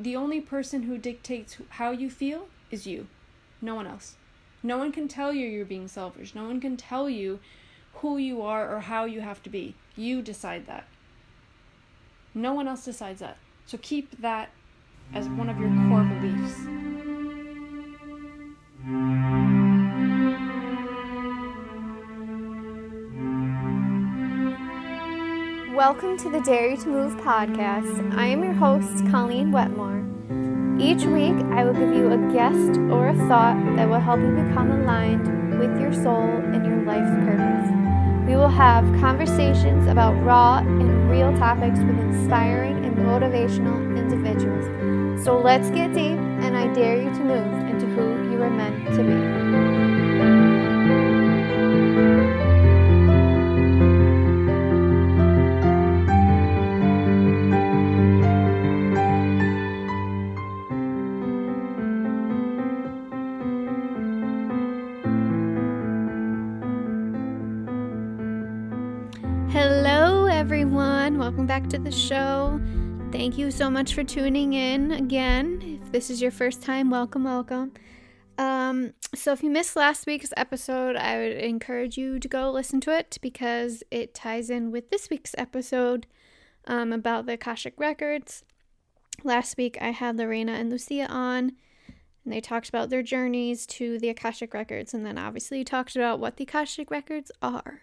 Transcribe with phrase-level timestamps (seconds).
[0.00, 3.06] the only person who dictates how you feel is you.
[3.60, 4.16] No one else.
[4.62, 6.34] No one can tell you you're being selfish.
[6.34, 7.38] No one can tell you
[7.94, 9.74] who you are or how you have to be.
[9.96, 10.88] You decide that.
[12.32, 13.36] No one else decides that.
[13.66, 14.50] So keep that
[15.12, 16.79] as one of your core beliefs.
[25.92, 28.16] Welcome to the Dare to Move podcast.
[28.16, 30.06] I am your host, Colleen Wetmore.
[30.80, 34.30] Each week, I will give you a guest or a thought that will help you
[34.30, 38.24] become aligned with your soul and your life's purpose.
[38.24, 45.24] We will have conversations about raw and real topics with inspiring and motivational individuals.
[45.24, 48.94] So let's get deep, and I dare you to move into who you are meant
[48.94, 49.79] to be.
[71.90, 72.60] The show.
[73.10, 75.80] Thank you so much for tuning in again.
[75.82, 77.72] If this is your first time, welcome, welcome.
[78.38, 82.80] Um, so, if you missed last week's episode, I would encourage you to go listen
[82.82, 86.06] to it because it ties in with this week's episode
[86.68, 88.44] um, about the Akashic Records.
[89.24, 91.52] Last week, I had Lorena and Lucia on,
[92.24, 96.20] and they talked about their journeys to the Akashic Records, and then obviously talked about
[96.20, 97.80] what the Akashic Records are.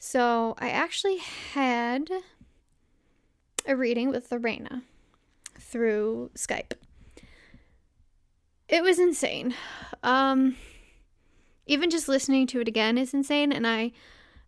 [0.00, 1.18] So I actually
[1.54, 2.10] had
[3.66, 4.82] a reading with Lorena
[5.58, 6.72] through Skype.
[8.68, 9.54] It was insane.
[10.02, 10.56] Um,
[11.66, 13.92] even just listening to it again is insane, and I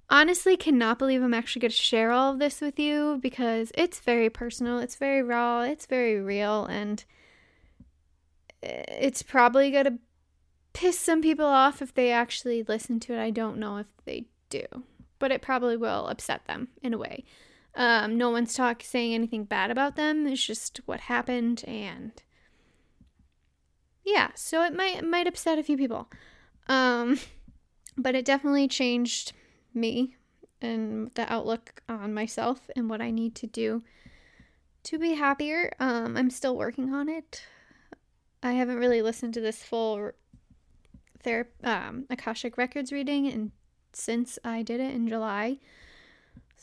[0.09, 4.01] honestly cannot believe I'm actually going to share all of this with you because it's
[4.01, 7.05] very personal, it's very raw, it's very real, and
[8.63, 9.99] it's probably going to
[10.73, 13.21] piss some people off if they actually listen to it.
[13.21, 14.65] I don't know if they do
[15.23, 17.23] but it probably will upset them in a way.
[17.75, 20.27] Um, no one's talk saying anything bad about them.
[20.27, 22.13] It's just what happened, and
[24.05, 26.11] yeah, so it might it might upset a few people.
[26.69, 27.19] Um,
[27.97, 29.33] but it definitely changed
[29.75, 30.17] me
[30.61, 33.83] and the outlook on myself and what I need to do
[34.85, 35.73] to be happier.
[35.81, 37.43] Um, I'm still working on it.
[38.43, 40.13] I haven't really listened to this full
[41.23, 43.53] ther- um, Akashic Records reading and
[43.93, 45.59] since I did it in July.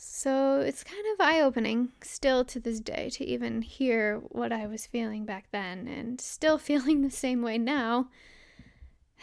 [0.02, 4.66] So it's kind of eye opening still to this day to even hear what I
[4.66, 8.08] was feeling back then and still feeling the same way now.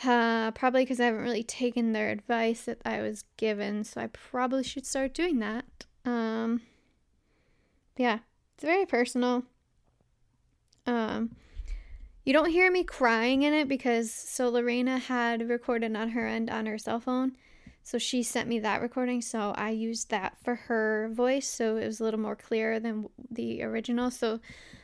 [0.06, 4.08] Uh, probably because I haven't really taken their advice that I was given, so I
[4.08, 5.66] probably should start doing that.
[6.06, 6.62] Um,
[7.98, 8.20] yeah,
[8.54, 9.46] it's very personal.
[10.86, 11.36] Um,
[12.24, 16.52] you don't hear me crying in it because so Lorena had recorded on her end
[16.52, 17.36] on her cell phone
[17.88, 21.88] so she sent me that recording, so I used that for her voice, so it
[21.88, 24.12] was a little more clear than the original.
[24.12, 24.42] So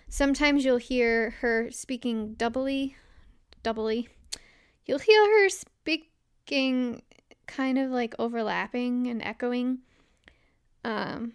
[0.07, 2.95] sometimes you'll hear her speaking doubly,
[3.61, 4.07] doubly.
[4.85, 7.01] You'll hear her speaking
[7.45, 9.79] kind of like overlapping and echoing.
[10.85, 11.33] Um,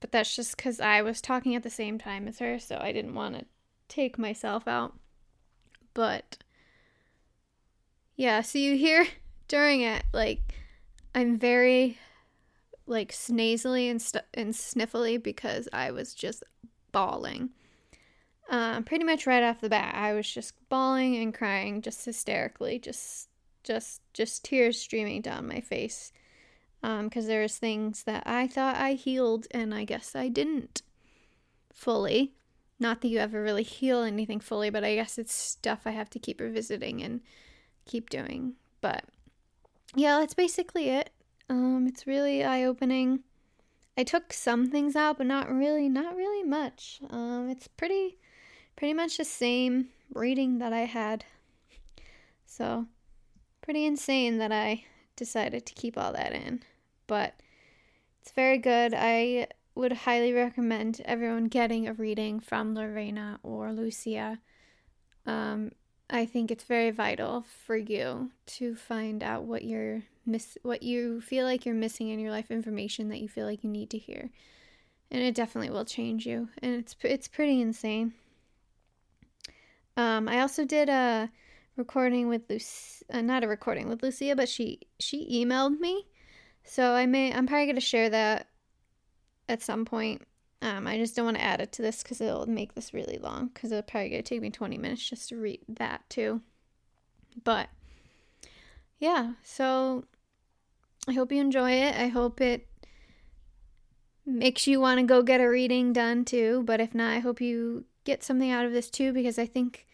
[0.00, 2.90] but that's just because I was talking at the same time as her, so I
[2.90, 3.44] didn't want to
[3.86, 4.94] take myself out.
[5.92, 6.38] But
[8.16, 9.06] yeah, so you hear
[9.48, 10.61] during it, like,
[11.14, 11.98] I'm very
[12.86, 16.42] like snazily and, st- and sniffly because I was just
[16.90, 17.50] bawling.
[18.50, 22.78] Um, pretty much right off the bat, I was just bawling and crying, just hysterically,
[22.78, 23.28] just,
[23.62, 26.12] just, just tears streaming down my face.
[26.82, 30.82] Because um, there's things that I thought I healed, and I guess I didn't
[31.72, 32.32] fully.
[32.80, 36.10] Not that you ever really heal anything fully, but I guess it's stuff I have
[36.10, 37.20] to keep revisiting and
[37.86, 38.54] keep doing.
[38.80, 39.04] But
[39.94, 41.10] yeah, that's basically it.
[41.48, 43.20] Um, it's really eye opening.
[43.96, 47.00] I took some things out, but not really, not really much.
[47.10, 48.16] Um, it's pretty,
[48.76, 51.24] pretty much the same reading that I had.
[52.46, 52.86] So,
[53.60, 54.84] pretty insane that I
[55.16, 56.62] decided to keep all that in.
[57.06, 57.34] But
[58.22, 58.94] it's very good.
[58.96, 64.38] I would highly recommend everyone getting a reading from Lorena or Lucia.
[65.26, 65.72] Um,
[66.12, 71.22] I think it's very vital for you to find out what you're miss what you
[71.22, 73.98] feel like you're missing in your life information that you feel like you need to
[73.98, 74.30] hear.
[75.10, 76.50] And it definitely will change you.
[76.62, 78.12] And it's it's pretty insane.
[79.96, 81.30] Um, I also did a
[81.76, 86.06] recording with Lucy, uh, not a recording with Lucia, but she she emailed me.
[86.62, 88.48] So I may I'm probably going to share that
[89.48, 90.22] at some point
[90.62, 93.18] Um, I just don't want to add it to this because it'll make this really
[93.18, 96.40] long because it'll probably gonna take me 20 minutes just to read that too.
[97.42, 97.68] But
[99.00, 100.04] yeah, so
[101.08, 101.96] I hope you enjoy it.
[101.96, 102.68] I hope it
[104.24, 106.62] makes you want to go get a reading done too.
[106.64, 109.86] But if not, I hope you get something out of this too because I think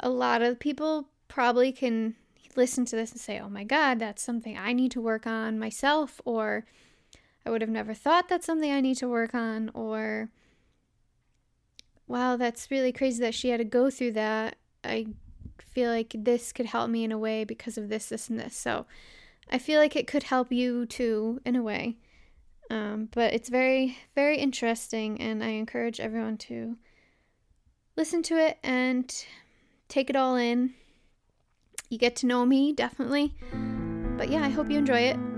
[0.00, 2.14] a lot of people probably can
[2.56, 5.58] listen to this and say, oh my God, that's something I need to work on
[5.58, 6.64] myself, or
[7.46, 10.30] I would have never thought that's something I need to work on, or
[12.06, 14.56] wow, that's really crazy that she had to go through that.
[14.84, 15.06] I
[15.58, 18.56] feel like this could help me in a way because of this, this, and this.
[18.56, 18.86] So
[19.50, 21.96] I feel like it could help you too in a way.
[22.70, 26.76] Um, but it's very, very interesting, and I encourage everyone to
[27.96, 29.12] listen to it and
[29.88, 30.74] take it all in.
[31.88, 33.34] You get to know me, definitely.
[34.18, 35.37] But yeah, I hope you enjoy it.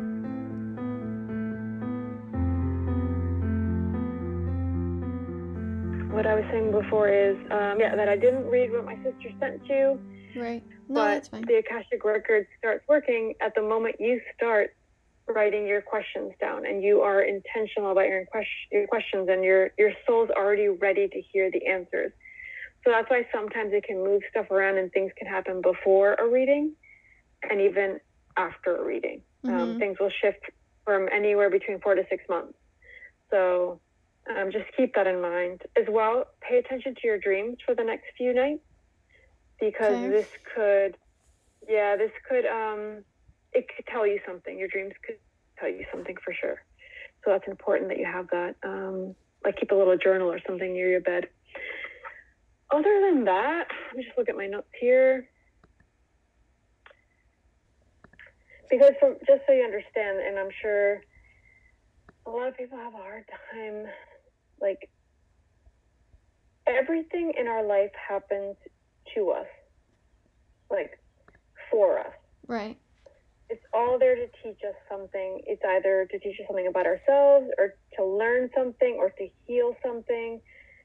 [6.21, 9.31] What I was saying before is, um, yeah, that I didn't read what my sister
[9.41, 9.99] sent you.
[10.37, 10.63] Right.
[10.87, 11.47] No, but that's fine.
[11.47, 14.77] the Akashic Record starts working at the moment you start
[15.27, 19.71] writing your questions down and you are intentional about your, question, your questions and your,
[19.79, 22.13] your soul's already ready to hear the answers.
[22.85, 26.29] So that's why sometimes it can move stuff around and things can happen before a
[26.29, 26.75] reading
[27.49, 27.99] and even
[28.37, 29.23] after a reading.
[29.45, 29.63] Um, Mhm.
[29.63, 30.45] Um, things will shift
[30.85, 32.59] from anywhere between four to six months.
[33.31, 33.81] So
[34.37, 35.63] um, just keep that in mind.
[35.77, 38.63] As well, pay attention to your dreams for the next few nights
[39.61, 40.11] because Okay.
[40.11, 40.97] this could,
[41.69, 43.05] yeah, this could, um,
[43.53, 44.59] it could tell you something.
[44.59, 45.17] Your dreams could
[45.59, 46.57] tell you something for sure.
[47.25, 48.55] So that's important that you have that.
[48.65, 51.27] Um, like keep a little journal or something near your bed.
[52.73, 55.29] Other than that, let me just look at my notes here.
[58.71, 61.01] Because from, just so you understand, and I'm sure
[62.27, 63.87] a lot of people have a hard time,
[64.61, 64.89] like
[66.67, 68.57] everything in our life happens
[69.15, 69.47] to us,
[70.71, 70.91] like
[71.71, 72.13] for us.
[72.47, 72.77] Right.
[73.49, 75.41] It's all there to teach us something.
[75.47, 79.75] It's either to teach us something about ourselves or to learn something or to heal
[79.85, 80.41] something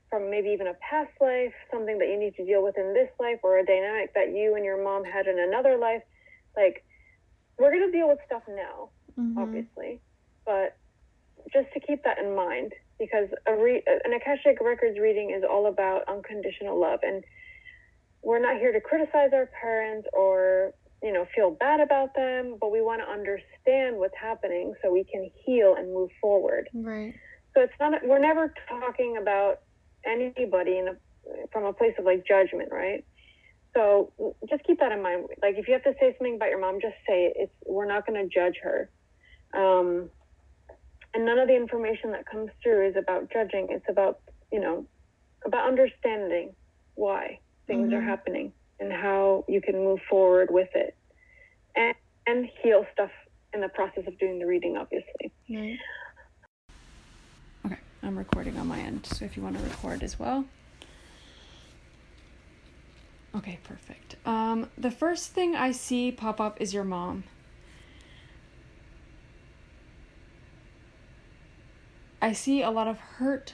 [0.10, 3.10] from maybe even a past life, something that you need to deal with in this
[3.19, 6.01] life or a dynamic that you and your mom had in another life.
[6.56, 6.83] Like,
[7.60, 9.38] we're going to deal with stuff now, Mhm.
[9.38, 10.01] obviously,
[10.45, 10.77] but
[11.54, 15.68] just to keep that in mind because a re- an Akashic Records reading is all
[15.68, 17.00] about unconditional love.
[17.03, 17.24] And
[18.21, 22.71] we're not here to criticize our parents or you know feel bad about them but
[22.71, 26.68] we want to understand what's happening so we can heal and move forward.
[26.74, 27.13] Right.
[27.53, 29.59] so it's not we're never talking about
[30.06, 33.06] anybody in a, from a place of like judgment right?
[33.75, 34.13] So
[34.50, 35.25] just keep that in mind.
[35.41, 37.33] Like if you have to say something about your mom just say it.
[37.36, 38.89] It's we're not going to judge her.
[39.53, 40.09] Um,
[41.15, 44.19] and none of the information that comes through is about judging it's about
[44.51, 44.85] you know
[45.45, 46.53] about understanding
[46.95, 48.06] why things are Mhm.
[48.06, 50.95] happening and how you can move forward with it
[51.75, 51.95] and
[52.27, 53.12] and heal stuff
[53.53, 55.77] in the process of doing the reading obviously Right.
[57.65, 60.45] Okay, I'm recording on my end, so if you want to record as well.
[63.35, 64.15] Okay, perfect.
[64.25, 67.25] Um, the first thing I see pop up is your mom.
[72.25, 73.54] I see a lot of hurt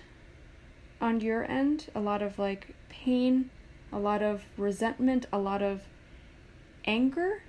[1.02, 3.50] on your end, a lot of like pain,
[3.92, 5.82] a lot of resentment, a lot of
[6.86, 7.44] anger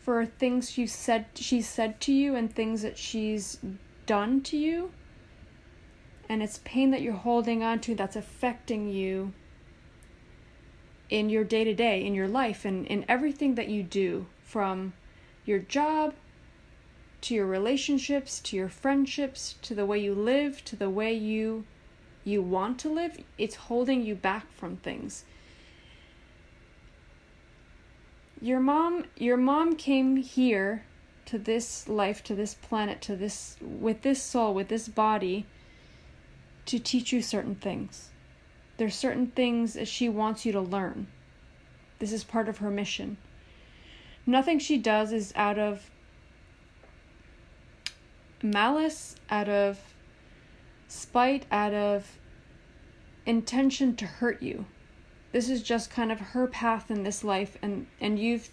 [0.00, 3.60] for things you said she said to you and things that she's
[4.04, 4.90] done to you.
[6.28, 9.32] And it's pain that you're holding on to that's affecting you
[11.08, 14.94] in your day to day, in your life, and in everything that you do from
[15.44, 16.14] your job
[17.20, 21.64] to your relationships, to your friendships, to the way you live, to the way you
[22.24, 23.18] you want to live.
[23.38, 25.24] It's holding you back from things.
[28.40, 30.84] Your mom your mom came here
[31.26, 35.46] to this life, to this planet, to this with this soul, with this body
[36.66, 38.10] to teach you certain things.
[38.76, 41.08] There's certain things that she wants you to learn.
[41.98, 43.16] This is part of her mission.
[44.24, 45.90] Nothing she does is out of
[48.42, 49.78] malice, out of
[50.88, 52.18] spite, out of
[53.26, 54.64] intention to hurt you.
[55.32, 58.48] This is just kind of her path in this life and and you've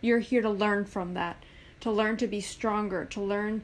[0.00, 1.42] you're here to learn from that,
[1.80, 3.62] to learn to be stronger, to learn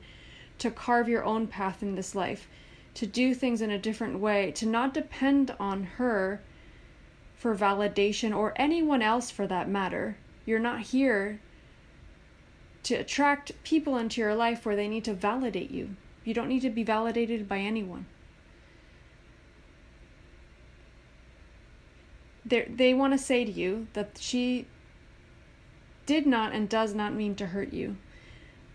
[0.58, 2.48] to carve your own path in this life,
[2.94, 6.40] to do things in a different way, to not depend on her
[7.34, 10.16] for validation or anyone else for that matter.
[10.46, 11.40] You're not here
[12.84, 15.96] to attract people into your life where they need to validate you.
[16.22, 18.06] You don't need to be validated by anyone.
[22.46, 24.66] They they want to say to you that she
[26.06, 27.96] did not and does not mean to hurt you.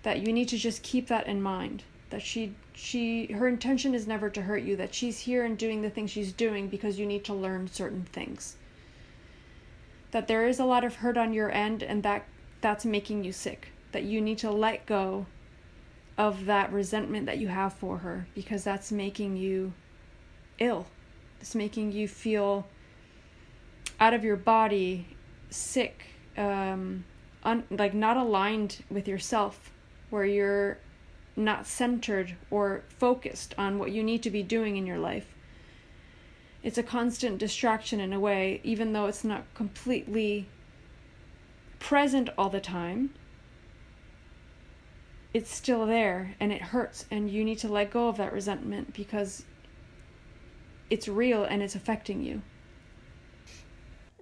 [0.02, 1.84] That you need to just keep that in mind.
[2.10, 4.76] That she she her intention is never to hurt you.
[4.76, 8.06] That she's here and doing the things she's doing because you need to learn certain
[8.12, 8.56] things.
[10.12, 12.26] That there is a lot of hurt on your end and that
[12.62, 13.70] that's making you sick.
[13.92, 15.26] That you need to let go
[16.18, 19.74] of that resentment that you have for her because that's making you
[20.60, 20.86] ill.
[21.40, 22.68] It's making you feel
[24.00, 25.08] out of your body,
[25.50, 26.04] sick,
[26.38, 27.06] um,
[27.44, 29.72] un- like not aligned with yourself,
[30.10, 30.78] where you're
[31.36, 35.34] not centered or focused on what you need to be doing in your life.
[36.62, 40.48] It's a constant distraction in a way, even though it's not completely
[41.80, 43.12] present all the time.
[45.34, 48.94] It's still there and it hurts, and you need to let go of that resentment
[48.94, 49.46] because
[50.90, 52.42] it's real and it's affecting you.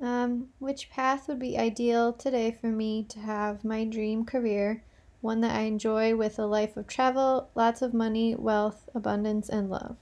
[0.02, 4.84] Um, which path would be ideal today for me to have my dream career,
[5.22, 9.70] one that I enjoy with a life of travel, lots of money, wealth, abundance, and
[9.70, 9.96] love?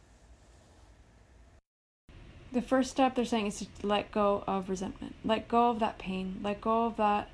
[2.51, 5.97] The first step they're saying is to let go of resentment, let go of that
[5.97, 7.29] pain, let go of that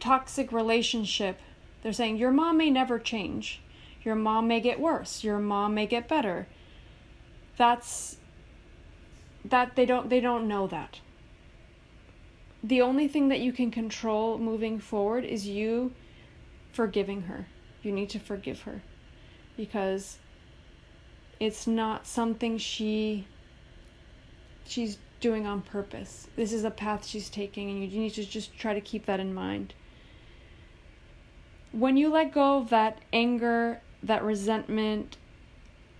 [0.00, 1.38] toxic relationship.
[1.82, 3.60] They're saying your mom may never change,
[4.04, 6.46] your mom may get worse, your mom may get better.
[7.56, 8.16] That's
[9.44, 11.00] that they don't they don't know that
[12.62, 15.92] the only thing that you can control moving forward is you
[16.72, 17.46] forgiving her.
[17.82, 18.82] You need to forgive her
[19.56, 20.18] because
[21.40, 23.26] it's not something she
[24.64, 26.28] she's doing on purpose.
[26.36, 29.18] This is a path she's taking and you need to just try to keep that
[29.18, 29.74] in mind.
[31.72, 35.16] When you let go of that anger, that resentment,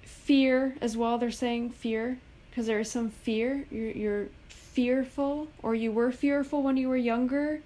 [0.03, 2.19] fear as well, they're saying fear
[2.51, 3.67] because there is some fear.
[3.71, 7.63] You're you're fearful or you were fearful when you were younger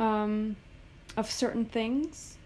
[0.00, 0.56] um,
[1.16, 2.38] of certain things,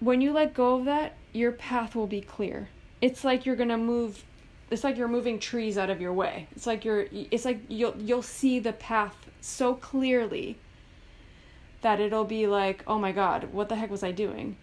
[0.00, 2.68] when you let go of that, your path will be clear.
[3.00, 4.24] It's like you're gonna move.
[4.70, 6.48] It's like you're moving trees out of your way.
[6.56, 7.06] It's like you're.
[7.12, 10.56] It's like you'll you'll see the path so clearly
[11.82, 14.56] that it'll be like, oh my god, what the heck was I doing?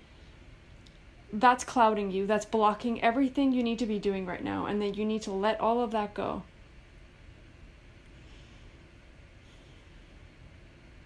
[1.39, 4.93] that's clouding you, that's blocking everything you need to be doing right now, and then
[4.93, 6.43] you need to let all of that go.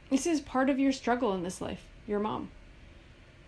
[0.09, 2.49] This is part of your struggle in this life, your mom.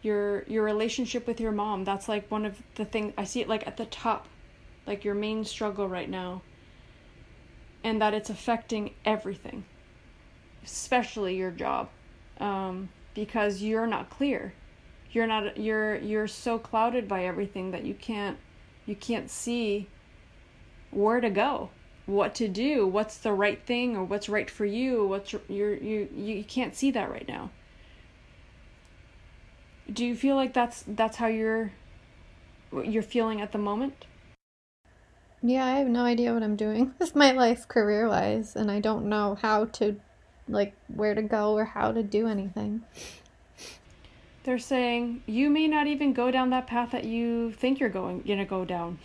[0.01, 3.47] Your your relationship with your mom, that's like one of the things I see it
[3.47, 4.27] like at the top,
[4.87, 6.41] like your main struggle right now.
[7.83, 9.63] And that it's affecting everything,
[10.63, 11.89] especially your job,
[12.41, 14.53] um, because you're not clear.
[15.11, 18.37] You're not you're you're so clouded by everything that you can't
[18.85, 19.87] you can't see
[20.89, 21.69] where to go
[22.05, 26.09] what to do what's the right thing or what's right for you what's you're you
[26.13, 27.49] you can't see that right now.
[29.91, 31.73] Do you feel like that's that's how you're
[32.83, 34.05] you're feeling at the moment?
[35.43, 38.79] Yeah i have no idea what i'm doing with my life career wise and i
[38.79, 39.99] don't know how to
[40.47, 42.83] like where to go or how to do anything
[44.43, 48.21] they're saying you may not even go down that path that you think you're going
[48.21, 48.97] gonna go down.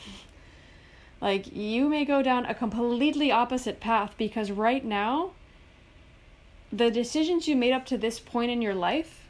[1.20, 5.32] Like you may go down a completely opposite path because right now
[6.72, 9.28] the decisions you made up to this point in your life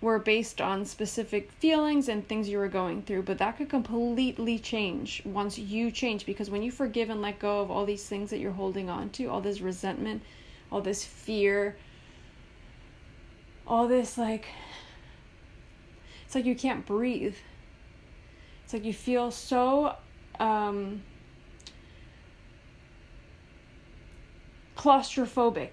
[0.00, 4.56] were based on specific feelings and things you were going through, but that could completely
[4.58, 8.30] change once you change because when you forgive and let go of all these things
[8.30, 10.22] that you're holding on to, all this resentment,
[10.70, 11.76] all this fear,
[13.66, 14.46] all this like
[16.28, 17.36] it's like you can't breathe.
[18.64, 19.96] It's like you feel so
[20.38, 21.02] um,
[24.76, 25.70] claustrophobic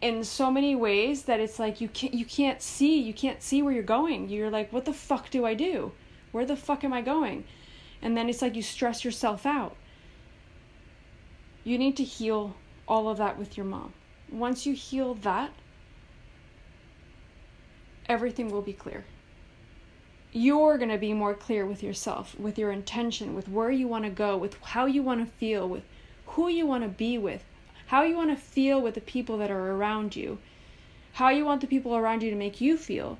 [0.00, 3.60] in so many ways that it's like you can't you can't see you can't see
[3.60, 4.30] where you're going.
[4.30, 5.92] You're like, what the fuck do I do?
[6.32, 7.44] Where the fuck am I going?
[8.00, 9.76] And then it's like you stress yourself out.
[11.64, 12.56] You need to heal
[12.88, 13.92] all of that with your mom.
[14.30, 15.50] Once you heal that,
[18.08, 19.04] everything will be clear
[20.36, 24.04] you're going to be more clear with yourself, with your intention, with where you want
[24.04, 25.82] to go, with how you want to feel, with
[26.26, 27.42] who you want to be with,
[27.86, 30.36] how you want to feel with the people that are around you,
[31.14, 33.18] how you want the people around you to make you feel.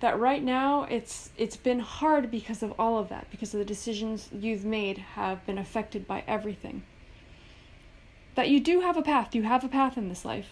[0.00, 3.64] That right now it's it's been hard because of all of that, because of the
[3.64, 6.82] decisions you've made have been affected by everything.
[8.34, 10.48] That you do have a path, you have a path in this life.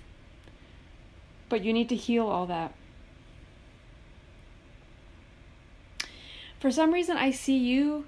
[1.48, 2.74] But you need to heal all that
[6.60, 8.04] for some reason I see you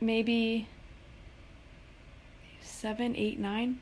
[0.00, 0.68] maybe
[2.60, 3.78] seven, eight, nine,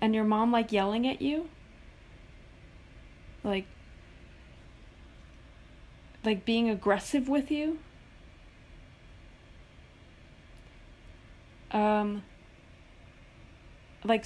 [0.00, 1.48] and your mom like yelling at you,
[3.42, 3.66] like
[6.24, 7.80] like being aggressive with you.
[11.72, 12.22] Um
[14.04, 14.24] like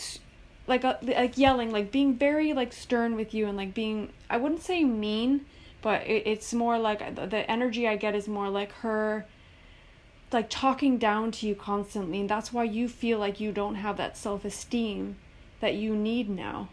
[0.66, 4.36] like uh, like yelling, like being very like stern with you and like being I
[4.36, 5.46] wouldn't say mean,
[5.80, 9.26] but it, it's more like the energy I get is more like her
[10.32, 13.98] like talking down to you constantly and that's why you feel like you don't have
[13.98, 15.16] that self-esteem
[15.60, 16.68] that you need now.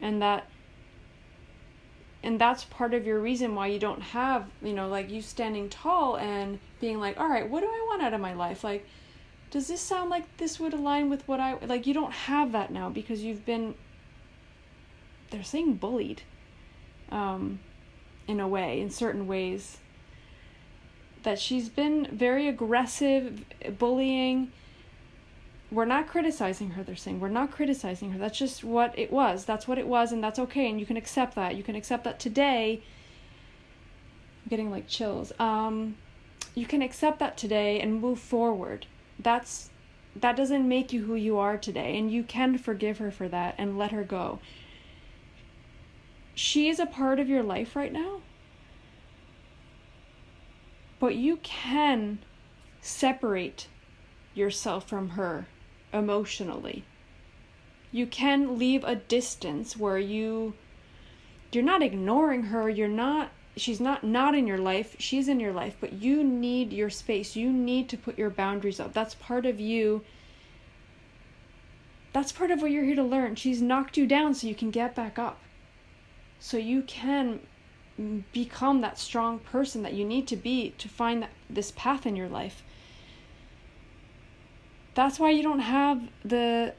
[0.00, 0.46] And that
[2.24, 5.68] and that's part of your reason why you don't have, you know, like you standing
[5.68, 8.86] tall and being like, "All right, what do I want out of my life?" Like
[9.52, 12.72] does this sound like this would align with what I like you don't have that
[12.72, 13.74] now because you've been
[15.30, 16.22] they're saying bullied
[17.10, 17.60] um
[18.26, 19.78] in a way in certain ways.
[21.22, 23.44] That she's been very aggressive
[23.78, 24.50] bullying.
[25.70, 27.20] We're not criticizing her they're saying.
[27.20, 28.18] We're not criticizing her.
[28.18, 29.44] That's just what it was.
[29.44, 31.56] That's what it was and that's okay and you can accept that.
[31.56, 32.82] You can accept that today.
[34.44, 35.30] I'm getting like chills.
[35.38, 35.96] Um
[36.54, 38.86] you can accept that today and move forward
[39.22, 39.70] that's
[40.14, 43.54] that doesn't make you who you are today and you can forgive her for that
[43.56, 44.40] and let her go.
[46.34, 48.20] She is a part of your life right now
[51.02, 52.20] but you can
[52.80, 53.66] separate
[54.34, 55.48] yourself from her
[55.92, 56.84] emotionally.
[57.90, 60.54] You can leave a distance where you
[61.50, 65.52] you're not ignoring her you're not she's not not in your life she's in your
[65.52, 67.36] life but you need your space.
[67.36, 68.92] You need to put your boundaries up.
[68.92, 70.02] That's part of you.
[72.12, 73.36] That's part of what you're here to learn.
[73.36, 75.38] She's knocked you down so you can get back up.
[76.38, 77.40] So you can
[78.32, 82.16] become that strong person that you need to be to find that, this path in
[82.16, 82.62] your life.
[84.94, 86.74] That's why you don't have the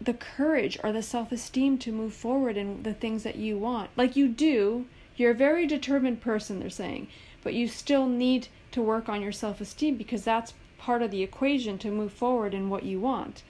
[0.00, 3.88] the courage or the self-esteem to move forward in the things that you want.
[3.96, 7.08] Like you do you're a very determined person, they're saying,
[7.42, 11.22] but you still need to work on your self esteem because that's part of the
[11.22, 13.42] equation to move forward in what you want.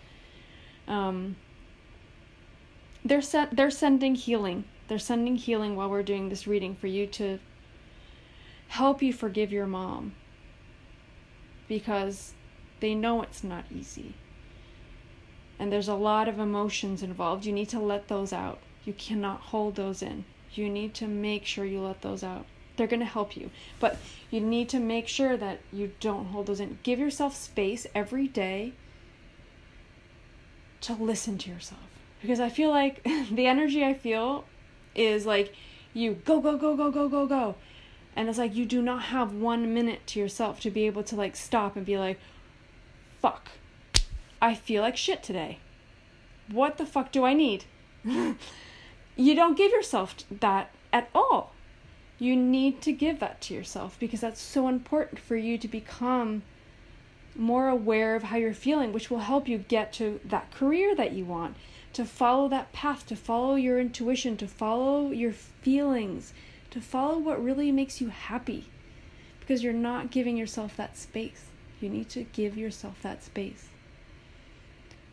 [0.88, 1.36] Um,
[3.04, 4.64] they're set, they're sending healing.
[4.88, 7.38] They're sending healing while we're doing this reading for you to
[8.68, 10.14] help you forgive your mom
[11.68, 12.34] because
[12.80, 14.14] they know it's not easy.
[15.58, 17.46] And there's a lot of emotions involved.
[17.46, 18.58] You need to let those out.
[18.84, 22.46] You cannot hold those in you need to make sure you let those out.
[22.76, 23.98] They're going to help you, but
[24.30, 26.78] you need to make sure that you don't hold those in.
[26.82, 28.72] Give yourself space every day
[30.82, 31.80] to listen to yourself.
[32.20, 34.44] Because I feel like the energy I feel
[34.94, 35.54] is like
[35.92, 37.56] you go, go, go, go, go, go, go.
[38.14, 41.16] And it's like you do not have one minute to yourself to be able to
[41.16, 42.18] like stop and be like,
[43.20, 43.50] fuck,
[44.40, 45.58] I feel like shit today.
[46.50, 47.64] What the fuck do I need?
[49.16, 51.52] you don't give yourself that at all.
[52.18, 56.42] You need to give that to yourself because that's so important for you to become
[57.34, 61.12] more aware of how you're feeling, which will help you get to that career that
[61.12, 61.56] you want,
[61.94, 66.32] to follow that path, to follow your intuition, to follow your feelings,
[66.70, 68.66] to follow what really makes you happy
[69.40, 71.46] because you're not giving yourself that space.
[71.80, 73.68] You need to give yourself that space.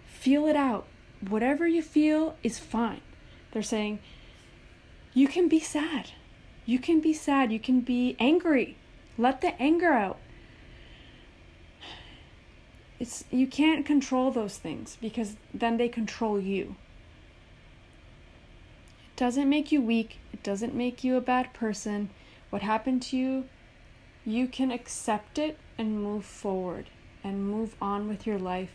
[0.06, 0.86] Feel it out.
[1.28, 3.02] Whatever you feel is fine.
[3.52, 4.00] They're saying,
[5.14, 6.12] you can be sad.
[6.66, 7.52] You can be sad.
[7.52, 8.78] You can be angry.
[9.18, 10.20] Let the anger out.
[13.00, 16.76] It's you can't control those things because then they control you.
[19.08, 20.20] It doesn't make you weak.
[20.34, 22.10] It doesn't make you a bad person.
[22.50, 23.46] What happened to you,
[24.26, 26.90] you can accept it and move forward
[27.24, 28.72] and move on with your life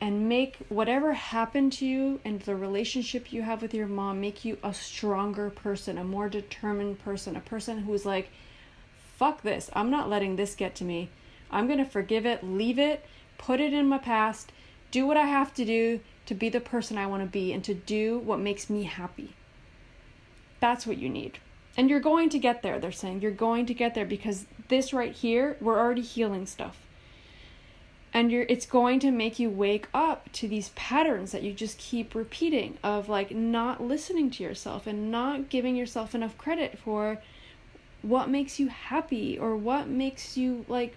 [0.00, 4.44] and make whatever happened to you and the relationship you have with your mom make
[4.44, 8.30] you a stronger person, a more determined person, a person who's like,
[9.16, 11.10] fuck this, I'm not letting this get to me.
[11.50, 13.04] I'm going to forgive it, leave it,
[13.36, 14.52] put it in my past,
[14.90, 17.62] do what I have to do to be the person I want to be and
[17.64, 19.34] to do what makes me happy.
[20.60, 21.38] That's what you need.
[21.76, 23.20] And you're going to get there, they're saying.
[23.20, 26.78] You're going to get there because this right here, we're already healing stuff
[28.20, 31.78] and you're it's going to make you wake up to these patterns that you just
[31.78, 37.16] keep repeating of like not listening to yourself and not giving yourself enough credit for
[38.02, 40.94] what makes you happy or what makes you like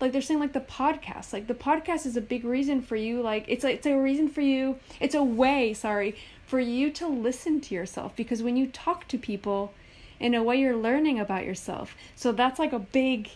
[0.00, 1.34] like they're saying like the podcast.
[1.34, 4.26] Like the podcast is a big reason for you like it's a, it's a reason
[4.26, 6.16] for you it's a way sorry
[6.46, 9.74] for you to listen to yourself because when you talk to people
[10.18, 11.94] in a way you're learning about yourself.
[12.14, 13.28] So that's like a big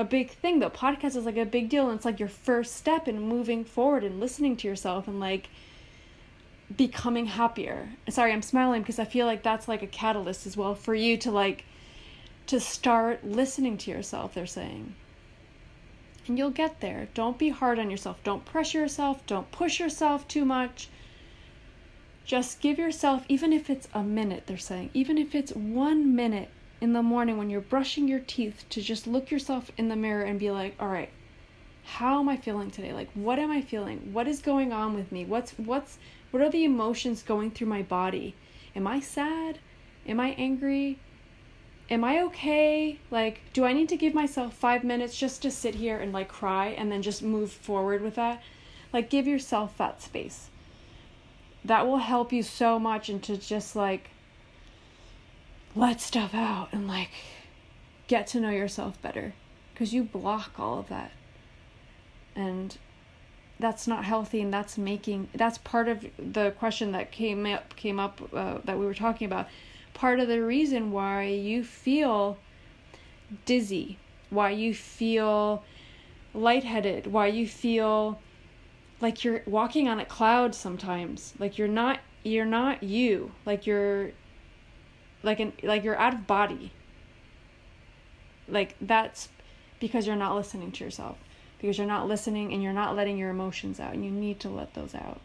[0.00, 2.74] a big thing the podcast is like a big deal and it's like your first
[2.74, 5.50] step in moving forward and listening to yourself and like
[6.74, 7.90] becoming happier.
[8.08, 11.18] Sorry i'm smiling because i feel like that's like a catalyst as well for you
[11.18, 11.64] to like
[12.46, 14.94] to start listening to yourself they're saying.
[16.26, 17.08] And you'll get there.
[17.12, 18.22] Don't be hard on yourself.
[18.24, 19.26] Don't pressure yourself.
[19.26, 20.88] Don't push yourself too much.
[22.24, 26.50] Just give yourself, even if it's a minute, they're saying, even if it's one minute
[26.80, 30.22] in the morning when you're brushing your teeth, to just look yourself in the mirror
[30.22, 31.10] and be like, all right,
[31.84, 32.92] how am I feeling today?
[32.92, 34.12] Like, what am I feeling?
[34.12, 35.24] What is going on with me?
[35.24, 35.98] What's, what's,
[36.30, 38.34] what are the emotions going through my body?
[38.74, 39.58] Am I sad?
[40.06, 40.98] Am I angry?
[41.90, 42.98] Am I okay?
[43.10, 46.28] Like, do I need to give myself five minutes just to sit here and like
[46.28, 48.42] cry and then just move forward with that?
[48.92, 50.50] Like, give yourself that space
[51.64, 54.10] that will help you so much into just like
[55.74, 57.10] let stuff out and like
[58.08, 59.34] get to know yourself better.
[59.72, 61.12] Because you block all of that.
[62.34, 62.76] And
[63.58, 68.00] that's not healthy and that's making that's part of the question that came up came
[68.00, 69.48] up uh, that we were talking about.
[69.92, 72.38] Part of the reason why you feel
[73.44, 73.98] dizzy
[74.30, 75.64] why you feel
[76.32, 78.20] lightheaded why you feel
[79.00, 84.10] like you're walking on a cloud sometimes like you're not you're not you like you're
[85.22, 86.72] like an like you're out of body
[88.48, 89.28] like that's
[89.78, 91.18] because you're not listening to yourself
[91.58, 94.48] because you're not listening and you're not letting your emotions out and you need to
[94.48, 95.20] let those out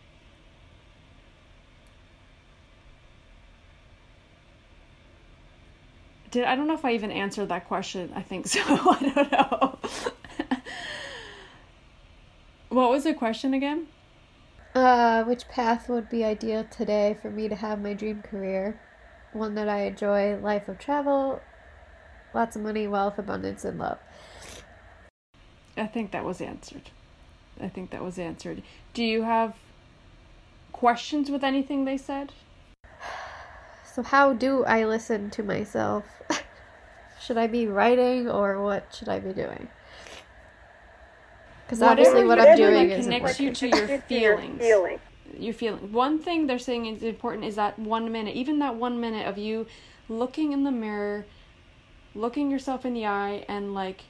[6.31, 9.31] did i don't know if i even answered that question i think so i don't
[9.31, 9.77] know
[12.75, 13.87] what was the question again?
[14.75, 18.81] Uh, which path would be ideal today for me to have my dream career?
[19.35, 21.41] One that I enjoy, life of travel,
[22.33, 23.97] lots of money, wealth, abundance, and love.
[25.75, 26.89] I think that was answered.
[27.59, 28.63] I think that was answered.
[28.93, 29.57] Do you have
[30.71, 32.31] questions with anything they said?
[33.93, 36.03] So, how do I listen to myself?
[37.21, 39.69] should I be writing or what should I be doing?
[41.65, 44.61] Because obviously, what I'm doing is connects you to your feelings.
[45.35, 45.45] Feeling.
[45.45, 45.91] Your feeling.
[45.91, 49.37] One thing they're saying is important is that one minute, even that one minute of
[49.37, 49.67] you
[50.07, 51.25] looking in the mirror,
[52.13, 54.01] looking yourself in the eye, and like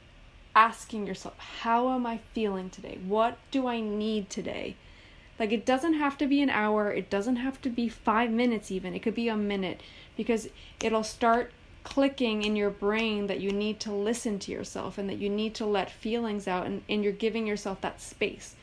[0.55, 2.99] asking yourself, "How am I feeling today?
[3.05, 4.75] What do I need today?"
[5.37, 6.93] Like it doesn't have to be an hour.
[6.93, 8.71] It doesn't have to be five minutes.
[8.71, 9.81] Even it could be a minute
[10.15, 10.47] because
[10.81, 11.51] it'll start
[11.83, 15.53] clicking in your brain that you need to listen to yourself and that you need
[15.53, 18.55] to let feelings out and, and you're giving yourself that space.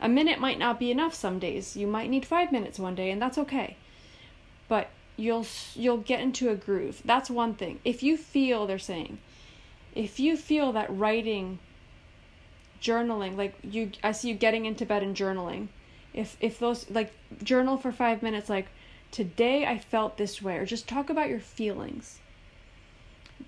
[0.00, 1.76] A minute might not be enough some days.
[1.76, 3.76] You might need 5 minutes one day and that's okay.
[4.68, 7.02] But you'll you'll get into a groove.
[7.04, 7.80] That's one thing.
[7.84, 9.18] If you feel they're saying
[9.94, 11.58] if you feel that writing
[12.80, 15.68] journaling like you I see you getting into bed and journaling.
[16.14, 18.68] If if those like journal for 5 minutes like
[19.10, 22.20] today I felt this way or just talk about your feelings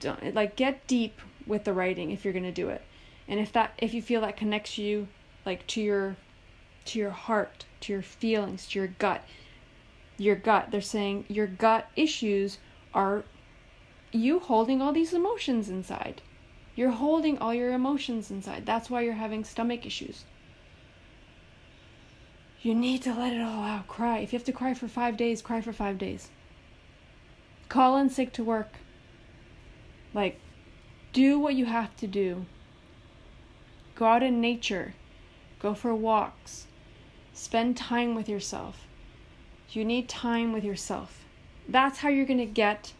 [0.00, 2.82] don't like get deep with the writing if you're going to do it
[3.28, 5.08] and if that if you feel that connects you
[5.44, 6.16] like to your
[6.86, 9.24] to your heart to your feelings to your gut.
[10.18, 12.58] Your gut they're saying your gut issues
[12.94, 13.24] are
[14.12, 16.22] you holding all these emotions inside.
[16.74, 18.64] You're holding all your emotions inside.
[18.66, 20.24] That's why you're having stomach issues.
[22.62, 23.88] You need to let it all out.
[23.88, 24.18] Cry.
[24.18, 26.30] If you have to cry for 5 days cry for 5 days.
[27.68, 28.74] Call in sick to work.
[30.14, 30.38] Like,
[31.12, 32.46] do what you have to do.
[33.94, 34.94] Go out in nature.
[35.58, 36.66] Go for walks.
[37.34, 38.86] Spend time with yourself.
[39.70, 41.24] You need time with yourself.
[41.68, 42.92] That's how you're going to get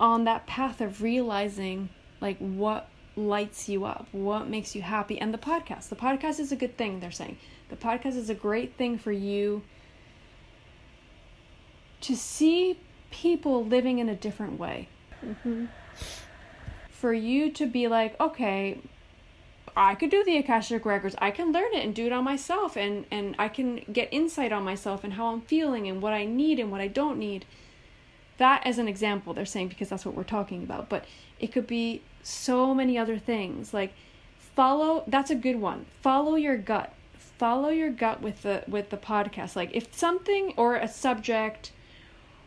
[0.00, 5.20] on that path of realizing like what lights you up, what makes you happy.
[5.20, 5.88] And the podcast.
[5.88, 7.36] The podcast is a good thing, they're saying.
[7.68, 9.62] The podcast is a great thing for you
[12.00, 12.78] to see
[13.10, 14.88] people living in a different way.
[15.24, 15.66] Mm-hmm.
[16.90, 18.80] For you to be like, okay,
[19.78, 21.14] I could do the Akashic Records.
[21.18, 24.52] I can learn it and do it on myself, and and I can get insight
[24.52, 27.44] on myself and how I'm feeling and what I need and what I don't need.
[28.38, 30.88] That as an example, they're saying because that's what we're talking about.
[30.88, 31.04] But
[31.38, 33.72] it could be so many other things.
[33.72, 33.92] Like
[34.56, 35.04] follow.
[35.06, 35.86] That's a good one.
[36.02, 36.92] Follow your gut.
[37.16, 39.54] Follow your gut with the with the podcast.
[39.54, 41.70] Like if something or a subject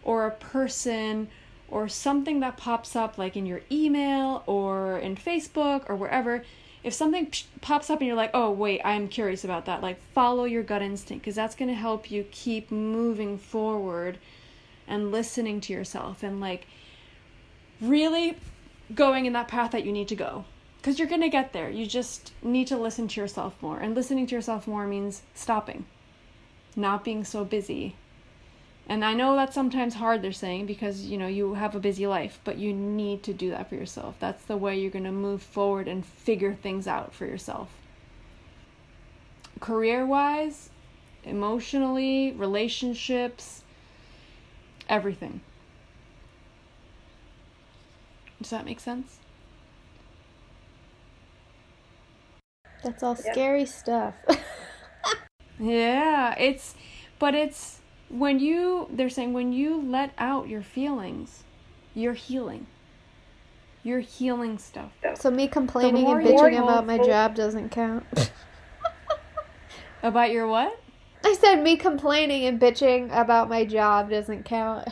[0.03, 1.29] or a person
[1.69, 6.43] or something that pops up like in your email or in Facebook or wherever,
[6.83, 10.45] if something pops up and you're like, oh, wait, I'm curious about that, like follow
[10.45, 14.17] your gut instinct because that's going to help you keep moving forward
[14.87, 16.65] and listening to yourself and like
[17.79, 18.37] really
[18.93, 20.45] going in that path that you need to go
[20.81, 21.69] because you're going to get there.
[21.69, 23.79] You just need to listen to yourself more.
[23.79, 25.85] And listening to yourself more means stopping,
[26.75, 27.95] not being so busy.
[28.87, 32.07] And I know that's sometimes hard, they're saying, because you know you have a busy
[32.07, 34.15] life, but you need to do that for yourself.
[34.19, 37.69] That's the way you're going to move forward and figure things out for yourself.
[39.59, 40.69] Career wise,
[41.23, 43.63] emotionally, relationships,
[44.89, 45.41] everything.
[48.41, 49.19] Does that make sense?
[52.83, 53.33] That's all Yep.
[53.33, 54.15] scary stuff.
[55.59, 56.75] Yeah, it's
[57.19, 57.80] but it's
[58.11, 61.43] when you they're saying when you let out your feelings,
[61.93, 62.67] you're healing.
[63.83, 64.91] You're healing stuff.
[65.15, 68.05] so me complaining and bitching about my job doesn't count.
[70.03, 70.79] About your what?
[71.23, 74.87] I said me complaining and bitching about my job doesn't count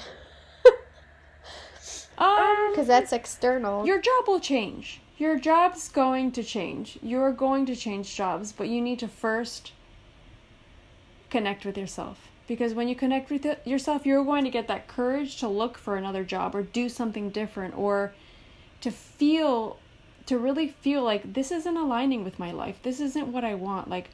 [2.20, 3.86] Um because that's external.
[3.86, 5.02] your job will change.
[5.18, 7.00] Your job's going to change.
[7.02, 9.72] You're going to change jobs, but you need to first
[11.30, 12.29] connect with yourself.
[12.50, 15.98] Because when you connect with yourself, you're going to get that courage to look for
[15.98, 18.12] another job or do something different or
[18.82, 19.78] to feel,
[20.26, 22.80] to really feel like this isn't aligning with my life.
[22.82, 23.88] This isn't what I want.
[23.88, 24.10] Like,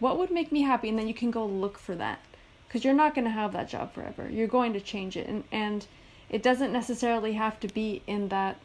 [0.00, 0.90] what would make me happy?
[0.90, 2.20] And then you can go look for that.
[2.66, 4.28] Because you're not going to have that job forever.
[4.28, 5.26] You're going to change it.
[5.26, 5.86] And, and
[6.28, 8.60] it doesn't necessarily have to be in that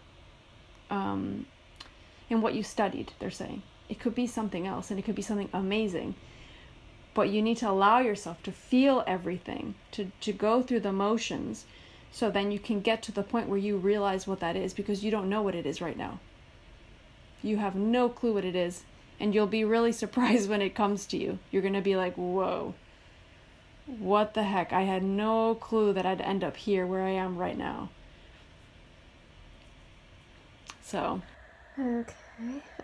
[0.89, 1.45] um,
[2.29, 3.61] in what you studied, they're saying.
[3.87, 6.15] It could be something else and it could be something amazing.
[7.13, 11.65] But you need to allow yourself to feel everything, to, to go through the motions,
[12.11, 15.03] so then you can get to the point where you realize what that is because
[15.03, 16.19] you don't know what it is right now.
[17.41, 18.83] You have no clue what it is,
[19.19, 21.39] and you'll be really surprised when it comes to you.
[21.51, 22.75] You're going to be like, whoa,
[23.85, 24.71] what the heck?
[24.71, 27.89] I had no clue that I'd end up here where I am right now.
[30.83, 31.21] So,
[31.79, 32.13] okay.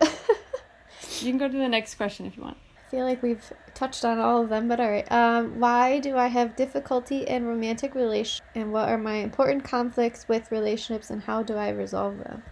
[1.20, 2.56] you can go to the next question if you want.
[2.90, 5.12] I feel like we've touched on all of them, but all right.
[5.12, 10.26] Um, why do I have difficulty in romantic relations, and what are my important conflicts
[10.26, 12.42] with relationships, and how do I resolve them?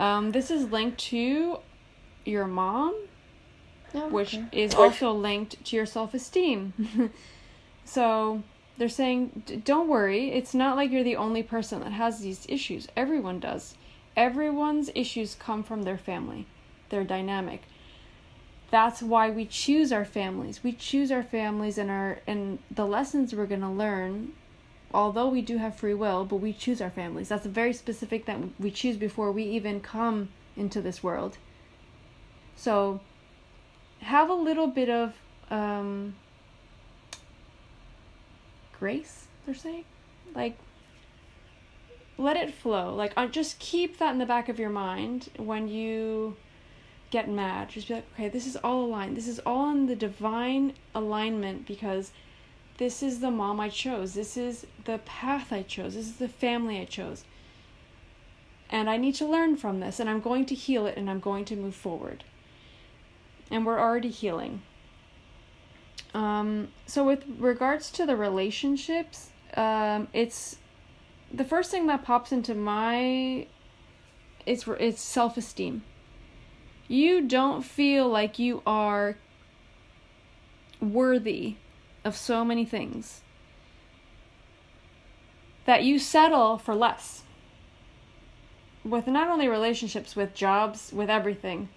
[0.00, 1.58] Um, this is linked to
[2.24, 2.92] your mom,
[3.94, 7.12] Oh, which is also linked to your self esteem.
[7.84, 8.42] so
[8.78, 12.46] they're saying, "D- don't worry, it's not like you're the only person that has these
[12.48, 12.88] issues.
[12.96, 13.76] Everyone does.
[14.16, 16.48] Everyone's issues come from their family,
[16.88, 17.62] their dynamic.
[18.70, 20.62] That's why we choose our families.
[20.62, 24.32] We choose our families and our and the lessons we're going to learn
[24.92, 27.28] although we do have free will, but we choose our families.
[27.28, 31.38] That's a very specific that we choose before we even come into this world.
[32.56, 33.00] So
[34.00, 35.14] have a little bit of
[35.50, 36.14] um,
[38.78, 39.84] grace, they're saying.
[40.34, 40.56] Like,
[42.16, 42.94] let it flow.
[42.94, 46.36] Like, uh, just keep that in the back of your mind when you
[47.10, 47.70] get mad.
[47.70, 49.16] Just be like, okay, this is all aligned.
[49.16, 52.12] This is all in the divine alignment because
[52.78, 54.14] this is the mom I chose.
[54.14, 55.94] This is the path I chose.
[55.94, 57.24] This is the family I chose.
[58.70, 61.20] And I need to learn from this, and I'm going to heal it, and I'm
[61.20, 62.22] going to move forward.
[63.50, 64.60] And we're already healing.
[66.12, 70.58] Um, so, with regards to the relationships, um, it's
[71.32, 73.46] the first thing that pops into my
[74.46, 75.82] it's it's self esteem.
[76.88, 79.16] You don't feel like you are
[80.80, 81.56] worthy
[82.02, 83.20] of so many things.
[85.66, 87.22] That you settle for less.
[88.84, 91.68] With not only relationships with jobs with everything.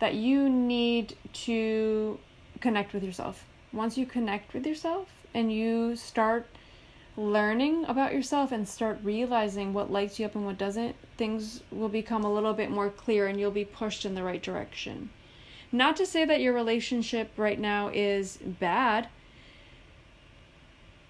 [0.00, 2.18] That you need to
[2.60, 3.44] connect with yourself.
[3.72, 6.48] Once you connect with yourself and you start
[7.16, 11.88] learning about yourself and start realizing what lights you up and what doesn't things will
[11.88, 15.10] become a little bit more clear and you'll be pushed in the right direction
[15.70, 19.08] not to say that your relationship right now is bad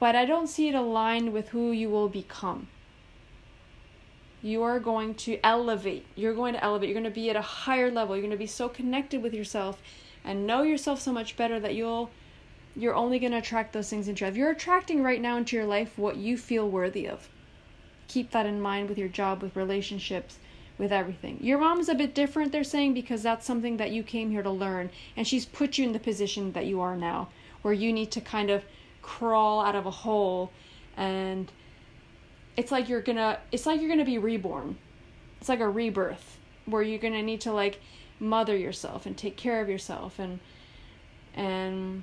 [0.02, 2.66] but I don't see it aligned with who you will become.
[4.42, 6.06] You are going to elevate.
[6.16, 6.88] You're going to elevate.
[6.88, 8.16] You're going to be at a higher level.
[8.16, 9.80] You're going to be so connected with yourself
[10.24, 12.10] and know yourself so much better that you'll
[12.74, 14.36] you're only going to attract those things into your life.
[14.36, 17.28] You're attracting right now into your life what you feel worthy of.
[18.08, 20.38] Keep that in mind with your job, with relationships,
[20.78, 21.38] with everything.
[21.40, 24.50] Your mom's a bit different, they're saying, because that's something that you came here to
[24.50, 24.90] learn.
[25.16, 27.28] And she's put you in the position that you are now,
[27.62, 28.64] where you need to kind of
[29.02, 30.52] crawl out of a hole
[30.96, 31.50] and
[32.56, 34.76] it's like you're gonna it's like you're gonna be reborn
[35.40, 37.80] it's like a rebirth where you're gonna need to like
[38.20, 40.38] mother yourself and take care of yourself and
[41.34, 42.02] and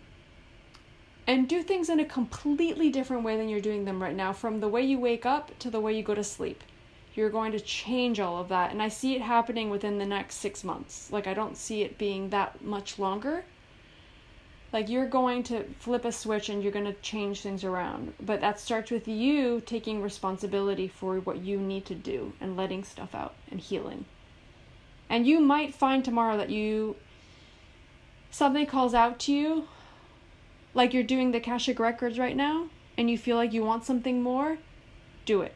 [1.30, 4.60] and do things in a completely different way than you're doing them right now from
[4.60, 6.64] the way you wake up to the way you go to sleep.
[7.14, 10.38] You're going to change all of that and i see it happening within the next
[10.38, 11.12] 6 months.
[11.12, 13.46] Like i don't see it being that much longer.
[14.74, 18.42] Like you're going to flip a switch and you're going to change things around but
[18.42, 23.14] that starts with you taking responsibility for what you need to do and letting stuff
[23.14, 24.06] out and healing.
[25.12, 26.96] And you might find tomorrow that you
[28.32, 29.68] something calls out to you
[30.74, 34.22] like you're doing the Akashic records right now and you feel like you want something
[34.22, 34.58] more
[35.26, 35.54] do it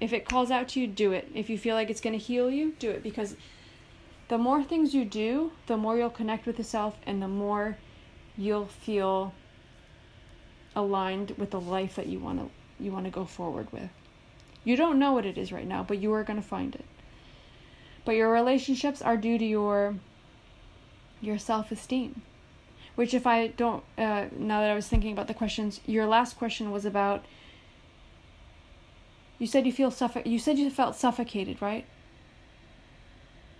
[0.00, 2.24] if it calls out to you do it if you feel like it's going to
[2.24, 3.36] heal you do it because
[4.28, 7.76] the more things you do the more you'll connect with yourself and the more
[8.36, 9.32] you'll feel
[10.74, 12.48] aligned with the life that you want to
[12.82, 13.90] you want to go forward with.
[14.64, 16.84] You don't know what it is right now, but you are going to find it.
[18.04, 19.96] But your relationships are due to your
[21.20, 22.22] your self-esteem.
[22.94, 26.36] Which if I don't uh, now that I was thinking about the questions, your last
[26.36, 27.24] question was about
[29.38, 31.86] you said you feel suffoc you said you felt suffocated, right?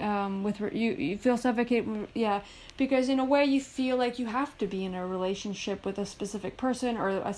[0.03, 2.41] um, with you you feel suffocated yeah
[2.77, 5.99] because in a way you feel like you have to be in a relationship with
[5.99, 7.35] a specific person or a,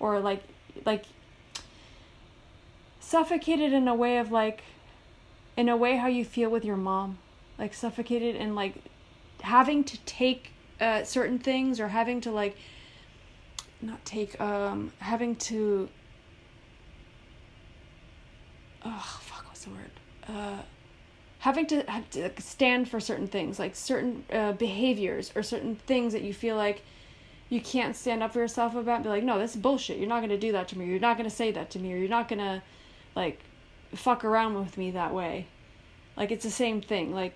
[0.00, 0.42] or like
[0.84, 1.04] like
[3.00, 4.62] suffocated in a way of like
[5.56, 7.18] in a way how you feel with your mom
[7.58, 8.74] like suffocated and like
[9.42, 10.50] having to take
[11.04, 12.56] certain things or having to like
[13.80, 15.88] not take um having to
[18.84, 19.90] oh fuck what's the word
[20.28, 20.62] uh
[21.42, 26.12] having to, have to stand for certain things, like certain uh, behaviors or certain things
[26.12, 26.82] that you feel like
[27.48, 29.02] you can't stand up for yourself about.
[29.02, 29.98] Be like, no, this is bullshit.
[29.98, 30.86] You're not gonna do that to me.
[30.86, 31.92] You're not gonna say that to me.
[31.92, 32.62] Or you're not gonna
[33.16, 33.40] like
[33.92, 35.48] fuck around with me that way.
[36.16, 37.12] Like it's the same thing.
[37.12, 37.34] Like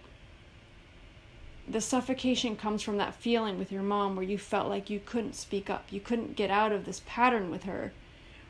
[1.69, 5.35] the suffocation comes from that feeling with your mom where you felt like you couldn't
[5.35, 5.87] speak up.
[5.91, 7.93] You couldn't get out of this pattern with her.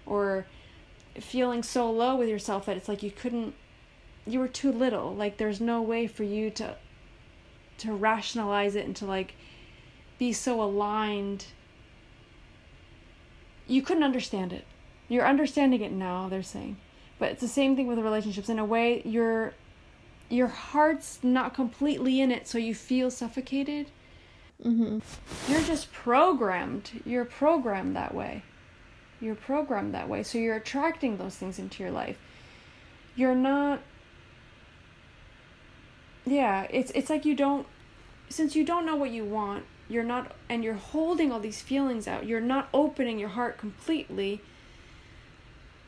[0.04, 0.46] Or
[1.20, 3.54] feeling so low with yourself that it's like you couldn't
[4.26, 6.76] you were too little like there's no way for you to
[7.78, 9.34] to rationalize it and to like
[10.18, 11.46] be so aligned
[13.66, 14.64] you couldn't understand it
[15.08, 16.76] you're understanding it now they're saying
[17.18, 19.54] but it's the same thing with the relationships in a way your
[20.28, 23.90] your heart's not completely in it so you feel suffocated
[24.64, 24.98] mm-hmm.
[25.50, 28.42] you're just programmed you're programmed that way
[29.20, 32.18] you're programmed that way so you're attracting those things into your life
[33.14, 33.80] you're not
[36.26, 37.66] yeah, it's it's like you don't
[38.28, 42.08] since you don't know what you want, you're not and you're holding all these feelings
[42.08, 42.26] out.
[42.26, 44.42] You're not opening your heart completely.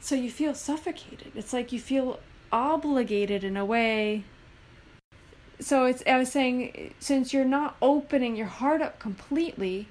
[0.00, 1.32] So you feel suffocated.
[1.34, 2.20] It's like you feel
[2.52, 4.24] obligated in a way.
[5.60, 9.88] So it's I was saying since you're not opening your heart up completely,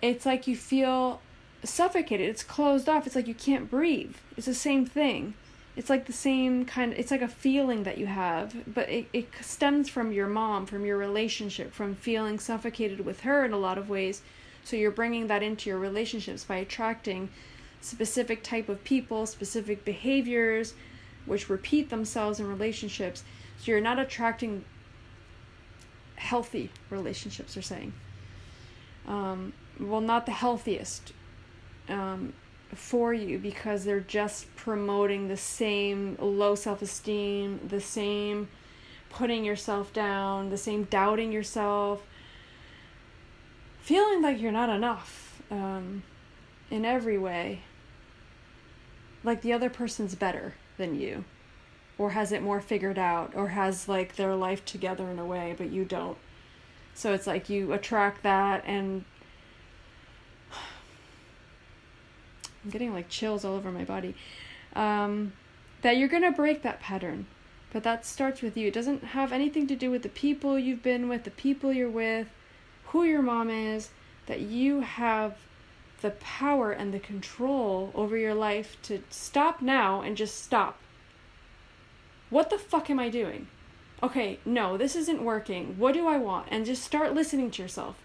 [0.00, 1.20] it's like you feel
[1.62, 2.28] suffocated.
[2.28, 3.06] It's closed off.
[3.06, 4.16] It's like you can't breathe.
[4.36, 5.34] It's the same thing
[5.76, 9.06] it's like the same kind of, it's like a feeling that you have but it,
[9.12, 13.58] it stems from your mom from your relationship from feeling suffocated with her in a
[13.58, 14.22] lot of ways
[14.62, 17.28] so you're bringing that into your relationships by attracting
[17.80, 20.74] specific type of people specific behaviors
[21.26, 23.22] which repeat themselves in relationships.
[23.58, 24.64] So you're not attracting
[26.16, 27.92] healthy relationships they're saying.
[29.06, 31.12] Um, well not the healthiest
[31.88, 32.32] um,
[32.74, 38.48] for you because they're just promoting the same low self esteem, the same
[39.10, 42.04] putting yourself down, the same doubting yourself,
[43.80, 46.02] feeling like you're not enough um,
[46.70, 47.60] in every way.
[49.22, 51.24] Like the other person's better than you,
[51.98, 55.54] or has it more figured out, or has like their life together in a way,
[55.56, 56.18] but you don't.
[56.94, 59.04] So it's like you attract that and
[62.64, 64.14] I'm getting like chills all over my body.
[64.74, 65.32] Um,
[65.82, 67.26] that you're gonna break that pattern,
[67.72, 68.68] but that starts with you.
[68.68, 71.90] It doesn't have anything to do with the people you've been with, the people you're
[71.90, 72.28] with,
[72.86, 73.90] who your mom is.
[74.26, 75.36] That you have
[76.04, 80.78] the power and the control over your life to stop now and just stop.
[82.28, 83.46] What the fuck am I doing?
[84.02, 85.78] Okay, no, this isn't working.
[85.78, 86.48] What do I want?
[86.50, 87.96] And just start listening to yourself.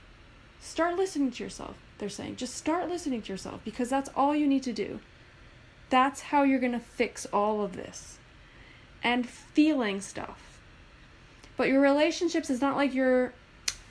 [0.62, 2.38] Start listening to yourself they're saying.
[2.38, 5.02] Just start listening to yourself because that's all you need to do.
[5.89, 8.18] That's how you're going to fix all of this.
[9.04, 10.62] And feeling stuff.
[11.58, 13.34] But your relationships is not like you're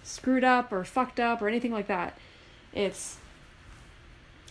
[0.02, 2.16] screwed up or fucked up or anything like that.
[2.72, 3.18] It's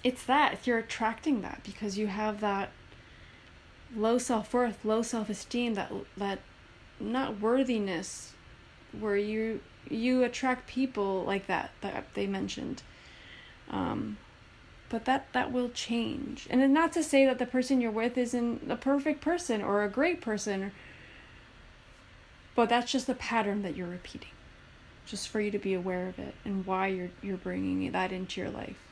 [0.03, 2.69] it's that if you're attracting that because you have that
[3.95, 6.39] low self-worth, low self-esteem, that that
[6.99, 8.33] not worthiness
[8.99, 12.83] where you you attract people like that that they mentioned.
[13.69, 14.17] Um
[14.89, 16.47] but that that will change.
[16.49, 19.89] And not to say that the person you're with isn't a perfect person or a
[19.89, 20.71] great person
[22.57, 24.31] but that's just the pattern that you're repeating
[25.05, 28.41] just for you to be aware of it and why you're you're bringing that into
[28.41, 28.86] your life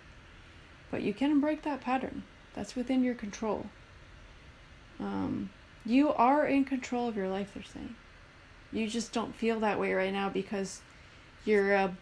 [0.95, 2.23] but you can break that pattern
[2.53, 3.65] that's within your control
[5.01, 5.49] um,
[5.85, 7.93] you are in control of your life they're saying
[8.71, 10.79] you just don't feel that way right now because
[11.43, 11.93] you're a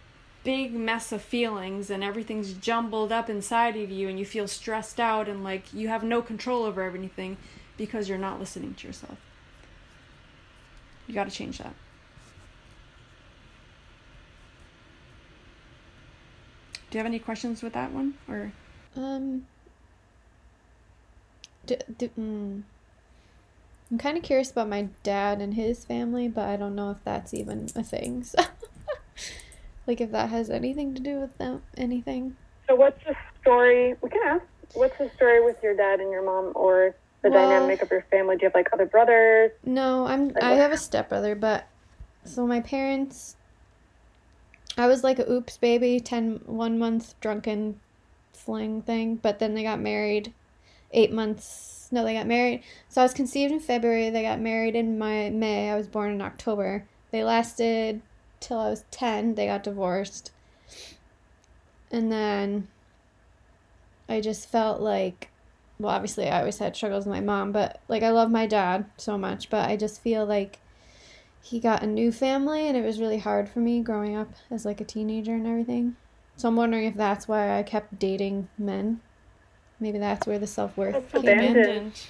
[0.44, 5.00] big mess of feelings and everything's jumbled up inside of you and you feel stressed
[5.00, 7.36] out and like you have no control over everything
[7.78, 9.18] because you're not listening to yourself.
[11.08, 11.74] You got to change that.
[16.92, 18.52] Do you have any questions with that one or
[18.96, 19.46] um
[21.66, 22.62] d- d- mm.
[23.92, 26.98] I'm kind of curious about my dad and his family, but I don't know if
[27.04, 28.24] that's even a thing.
[28.24, 28.40] So
[29.88, 32.36] like if that has anything to do with them, anything.
[32.68, 33.96] So what's the story?
[34.02, 34.44] We can ask.
[34.74, 38.06] What's the story with your dad and your mom, or the Well- dynamic of your
[38.10, 38.36] family?
[38.38, 39.52] Do you have like other brothers?
[39.66, 40.60] No, I'm Like I what?
[40.60, 41.66] have a stepbrother, but
[42.26, 43.36] so my parents
[44.76, 47.80] I was like a oops baby, 10 one month drunken
[48.86, 50.34] thing, but then they got married
[50.92, 51.88] 8 months.
[51.92, 52.64] No, they got married.
[52.90, 55.70] So I was conceived in February, they got married in my May.
[55.70, 56.86] I was born in October.
[57.12, 58.02] They lasted
[58.40, 59.36] till I was 10.
[59.36, 60.32] They got divorced.
[61.92, 62.68] And then
[64.10, 65.30] I just felt like
[65.80, 68.86] well, obviously I always had struggles with my mom, but like I love my dad
[68.98, 70.60] so much, but I just feel like
[71.42, 74.66] he got a new family and it was really hard for me growing up as
[74.66, 75.96] like a teenager and everything.
[76.44, 79.00] So I'm wondering if that's why I kept dating men.
[79.80, 81.52] Maybe that's where the self-worth That's came in.
[81.52, 82.02] abandoned.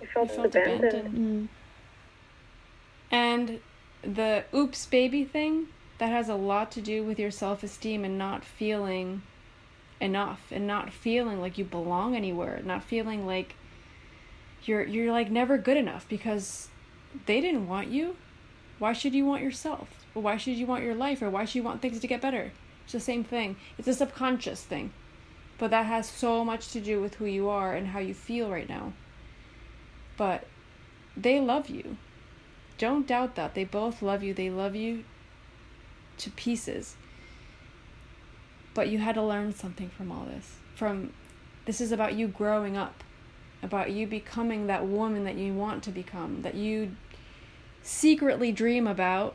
[0.00, 0.84] You felt, You felt abandoned.
[0.84, 1.18] abandoned.
[1.18, 1.48] Mm.
[3.10, 3.60] And
[4.02, 5.66] the oops baby thing,
[5.98, 9.22] that has a lot to do with your self esteem and not feeling
[10.00, 13.56] enough and not feeling like you belong anywhere, not feeling like
[14.62, 16.68] you're you're like never good enough because
[17.26, 18.14] they didn't want you.
[18.78, 19.88] Why should you want yourself?
[20.14, 22.20] Or why should you want your life or why should you want things to get
[22.20, 22.52] better?
[22.86, 23.56] It's the same thing.
[23.78, 24.92] It's a subconscious thing.
[25.58, 28.50] But that has so much to do with who you are and how you feel
[28.50, 28.94] right now.
[30.16, 30.46] But
[31.16, 31.98] they love you
[32.78, 33.54] don't doubt that.
[33.54, 34.34] They both love you.
[34.34, 35.04] They love you
[36.18, 36.96] to pieces.
[38.74, 40.56] But you had to learn something from all this.
[40.74, 41.12] From
[41.64, 43.02] this is about you growing up,
[43.62, 46.92] about you becoming that woman that you want to become, that you
[47.82, 49.34] secretly dream about,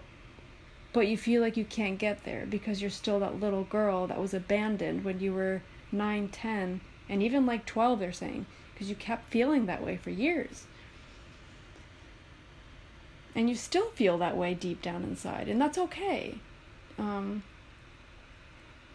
[0.94, 4.20] but you feel like you can't get there because you're still that little girl that
[4.20, 5.62] was abandoned when you were
[5.92, 10.10] 9, 10, and even like 12 they're saying because you kept feeling that way for
[10.10, 10.66] years.
[13.34, 16.40] And you still feel that way deep down inside and that's okay.
[16.98, 17.44] Um,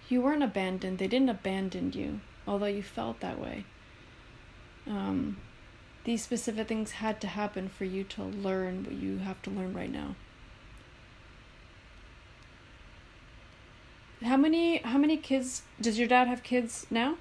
[0.09, 3.65] you weren't abandoned they didn't abandon you although you felt that way.
[4.87, 5.39] Um,
[6.05, 9.75] these specific things had to happen for you to learn what you have to learn
[9.75, 10.15] right now
[14.25, 17.17] how many how many kids does your dad have kids now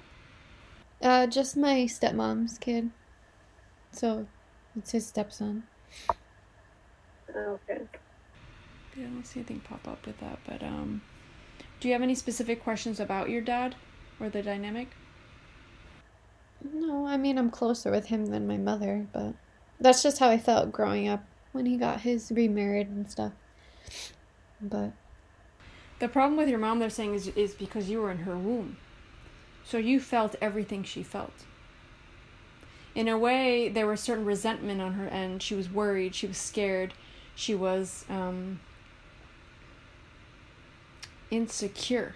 [1.02, 2.90] Uh, just my stepmom's kid.
[3.92, 4.26] So
[4.76, 5.64] it's his stepson.
[7.28, 7.82] Okay.
[8.96, 11.02] yeah, I don't see anything pop up with that but um
[11.80, 13.76] do you have any specific questions about your dad
[14.20, 14.96] or the dynamic
[16.62, 19.34] No, I mean I'm closer with him than my mother, but
[19.80, 23.32] that's just how I felt growing up when he got his remarried and stuff.
[24.60, 24.92] But
[25.98, 28.76] The problem with your mom, they're saying, is, is because you were in her womb.
[29.64, 31.32] So you felt everything she felt.
[32.94, 35.42] In a way, there was certain resentment on her end.
[35.42, 36.14] She was worried.
[36.14, 36.94] She was scared.
[37.34, 38.60] She was um,
[41.30, 42.14] insecure.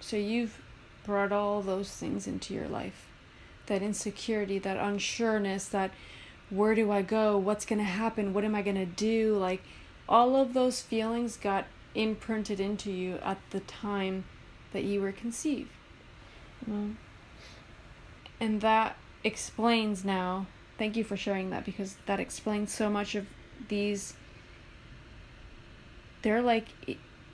[0.00, 0.60] So you've
[1.04, 3.06] brought all those things into your life
[3.66, 5.90] that insecurity, that unsureness, that
[6.50, 7.36] where do I go?
[7.36, 8.32] What's going to happen?
[8.32, 9.36] What am I going to do?
[9.36, 9.62] Like,
[10.08, 14.24] all of those feelings got imprinted into you at the time
[14.72, 15.70] that you were conceived.
[16.66, 16.90] well,
[18.40, 20.46] And that explains now.
[20.76, 23.26] Thank you for sharing that because that explains so much of
[23.68, 24.14] these.
[26.22, 26.68] They're like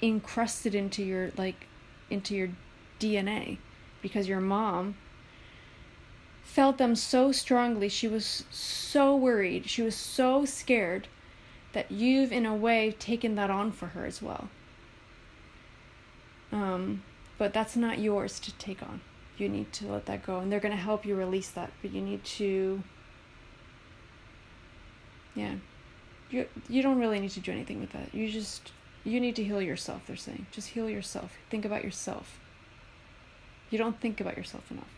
[0.02, 1.66] encrusted into your like
[2.10, 2.50] into your
[3.00, 3.58] DNA
[4.02, 4.96] because your mom
[6.42, 7.88] felt them so strongly.
[7.88, 9.68] She was so worried.
[9.68, 11.08] She was so scared
[11.74, 14.48] that you've in a way taken that on for her as well.
[16.52, 17.02] Um,
[17.36, 19.00] but that's not yours to take on.
[19.36, 21.72] You need to let that go, and they're going to help you release that.
[21.82, 22.82] But you need to,
[25.34, 25.56] yeah,
[26.30, 28.14] you you don't really need to do anything with that.
[28.14, 28.70] You just
[29.04, 30.46] you need to heal yourself, they're saying.
[30.52, 31.32] Just heal yourself.
[31.50, 32.38] Think about yourself.
[33.70, 34.90] You don't think about yourself enough.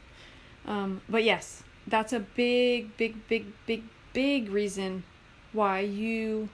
[0.66, 5.04] Um, but yes, that's a big, big, big, big, big reason
[5.52, 6.50] why you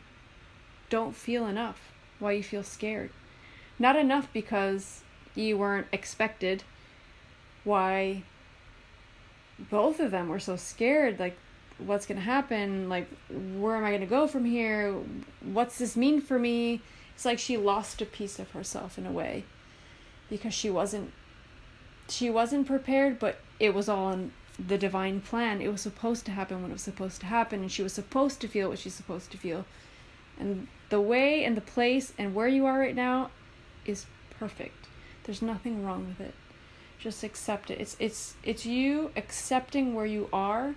[0.93, 3.09] don't feel enough, why you feel scared.
[3.79, 5.01] Not enough because
[5.35, 6.65] you weren't expected,
[7.65, 8.25] why
[9.71, 11.37] both of them were so scared like
[11.79, 14.95] what's going to happen like where am i going to go from here
[15.45, 16.81] what's this mean for me?
[17.15, 19.45] It's like she lost a piece of herself in a way
[20.29, 21.13] because she wasn't
[22.09, 25.61] she wasn't prepared but it was all in the divine plan.
[25.61, 28.41] It was supposed to happen when it was supposed to happen and she was supposed
[28.41, 29.65] to feel what she's supposed to feel.
[30.39, 33.31] And the way and the place and where you are right now
[33.87, 34.05] is
[34.39, 34.89] perfect.
[35.25, 36.35] There's nothing wrong with it.
[36.99, 37.81] Just accept it.
[37.81, 40.75] It's it's it's you accepting where you are.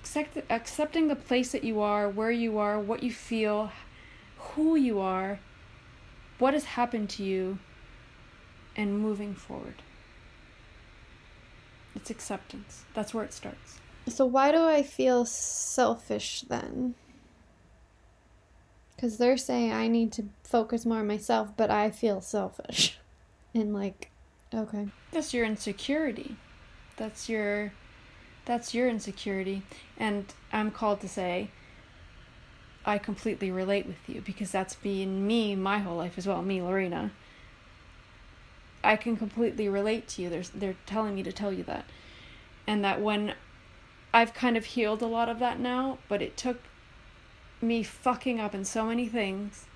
[0.00, 3.70] Accept, accepting the place that you are where you are what you feel
[4.38, 5.38] who you are
[6.40, 7.60] what has happened to you
[8.74, 9.82] and moving forward.
[11.94, 12.84] It's acceptance.
[12.92, 13.78] That's where it starts.
[14.08, 16.96] So why do I feel selfish then?
[18.98, 22.98] Because they're saying I need to focus more on myself, but I feel selfish.
[23.54, 24.10] And like,
[24.54, 24.88] okay.
[25.10, 26.36] that's your insecurity.
[26.96, 27.72] That's your
[28.44, 29.62] that's your insecurity.
[29.96, 31.50] And i'm called to say
[32.84, 36.60] i completely relate with you because that's been me my whole life as well me
[36.60, 37.10] lorena.
[38.84, 40.28] I can completely relate to you.
[40.28, 41.86] There's, they're telling me to tell you that.
[42.66, 43.34] And that when
[44.12, 46.60] i've kind of healed a lot of that now but it took
[47.60, 49.66] me fucking up in so many things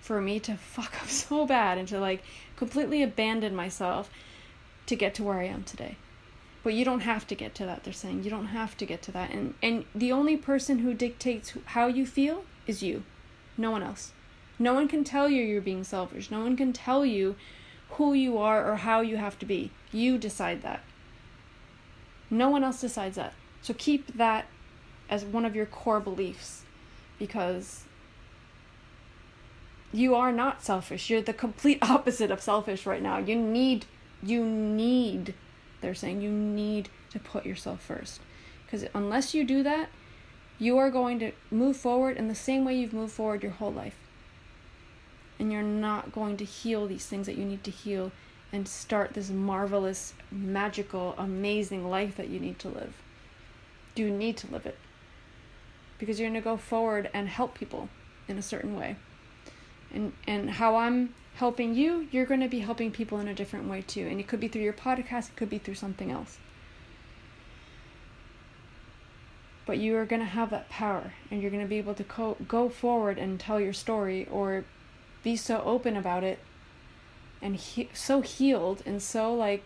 [0.00, 2.22] for me to fuck up so bad and to like
[2.56, 4.10] completely abandon myself
[4.86, 5.96] to get to where I am today.
[6.62, 8.24] But you don't have to get to that, they're saying.
[8.24, 9.30] You don't have to get to that.
[9.30, 13.04] And and the only person who dictates how you feel is you.
[13.56, 14.12] No one else.
[14.58, 16.30] No one can tell you you're being selfish.
[16.30, 17.36] No one can tell you
[17.90, 19.70] who you are or how you have to be.
[19.92, 20.82] You decide that.
[22.30, 23.34] No one else decides that.
[23.62, 24.46] So keep that
[25.08, 26.62] as one of your core beliefs
[27.18, 27.84] because
[29.92, 31.08] you are not selfish.
[31.08, 33.18] You're the complete opposite of selfish right now.
[33.18, 33.86] You need,
[34.22, 35.34] you need,
[35.80, 38.20] they're saying, you need to put yourself first.
[38.64, 39.88] Because unless you do that,
[40.58, 43.72] you are going to move forward in the same way you've moved forward your whole
[43.72, 43.96] life.
[45.38, 48.10] And you're not going to heal these things that you need to heal
[48.52, 52.94] and start this marvelous, magical, amazing life that you need to live.
[53.94, 54.78] You need to live it.
[55.98, 57.88] Because you're going to go forward and help people
[58.28, 58.96] in a certain way
[59.92, 63.68] and and how I'm helping you, you're going to be helping people in a different
[63.68, 64.06] way too.
[64.06, 66.38] And it could be through your podcast, it could be through something else.
[69.66, 72.04] But you are going to have that power and you're going to be able to
[72.04, 74.64] co- go forward and tell your story or
[75.24, 76.38] be so open about it
[77.42, 79.64] and he- so healed and so like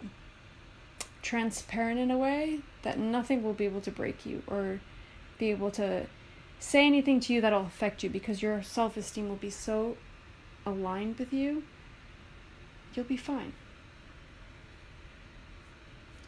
[1.22, 4.80] transparent in a way that nothing will be able to break you or
[5.38, 6.06] be able to
[6.60, 9.96] say anything to you that'll affect you because your self-esteem will be so
[10.64, 11.64] aligned with you,
[12.94, 13.52] you'll be fine.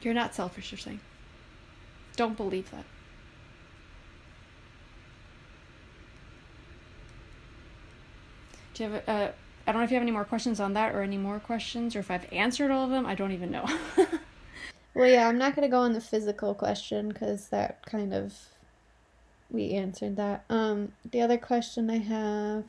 [0.01, 0.99] You're not selfish, you're saying.
[2.17, 2.85] Don't believe that.
[8.75, 9.29] Do you have, uh,
[9.67, 11.95] I don't know if you have any more questions on that or any more questions
[11.95, 13.07] or if I've answered all of them.
[13.07, 13.67] I don't even know.
[14.95, 18.35] Well, yeah, I'm not going to go on the physical question because that kind of.
[19.53, 20.45] We answered that.
[20.49, 22.65] Um, the other question I have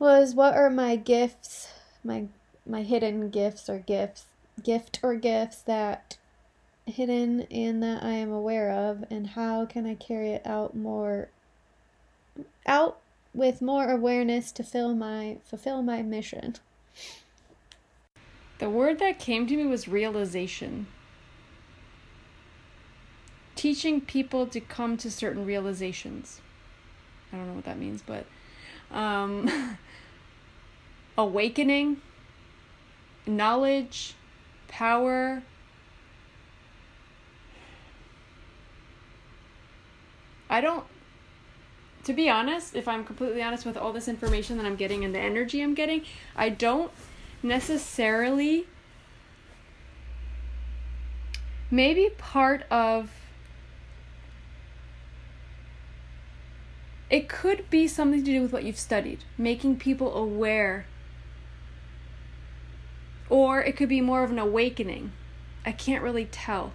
[0.00, 1.68] was what are my gifts,
[2.02, 2.26] my
[2.66, 4.26] my hidden gifts or gifts,
[4.62, 6.18] gift or gifts that
[6.86, 11.28] hidden and that I am aware of and how can I carry it out more
[12.66, 12.98] out
[13.32, 16.56] with more awareness to fill my fulfill my mission.
[18.58, 20.86] The word that came to me was realization.
[23.62, 26.40] Teaching people to come to certain realizations.
[27.32, 28.26] I don't know what that means, but
[28.90, 29.78] um,
[31.16, 31.98] awakening,
[33.24, 34.16] knowledge,
[34.66, 35.44] power.
[40.50, 40.84] I don't,
[42.02, 45.14] to be honest, if I'm completely honest with all this information that I'm getting and
[45.14, 46.02] the energy I'm getting,
[46.34, 46.90] I don't
[47.44, 48.66] necessarily
[51.70, 53.21] maybe part of
[57.12, 60.86] it could be something to do with what you've studied making people aware
[63.30, 65.12] or it could be more of an awakening
[65.64, 66.72] i can't really tell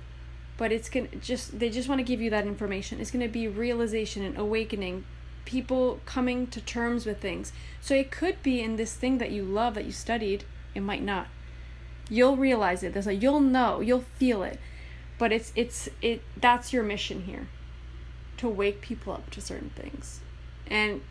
[0.58, 3.48] but it's gonna just they just want to give you that information it's gonna be
[3.48, 5.04] realization and awakening
[5.48, 7.54] people coming to terms with things.
[7.80, 10.44] So it could be in this thing that you love that you studied,
[10.76, 11.28] it might not.
[12.10, 12.94] You'll realize it.
[12.94, 14.60] There's like you'll know, you'll feel it.
[15.18, 17.48] But it's it's it that's your mission here.
[18.38, 20.20] To wake people up to certain things.
[20.70, 21.02] And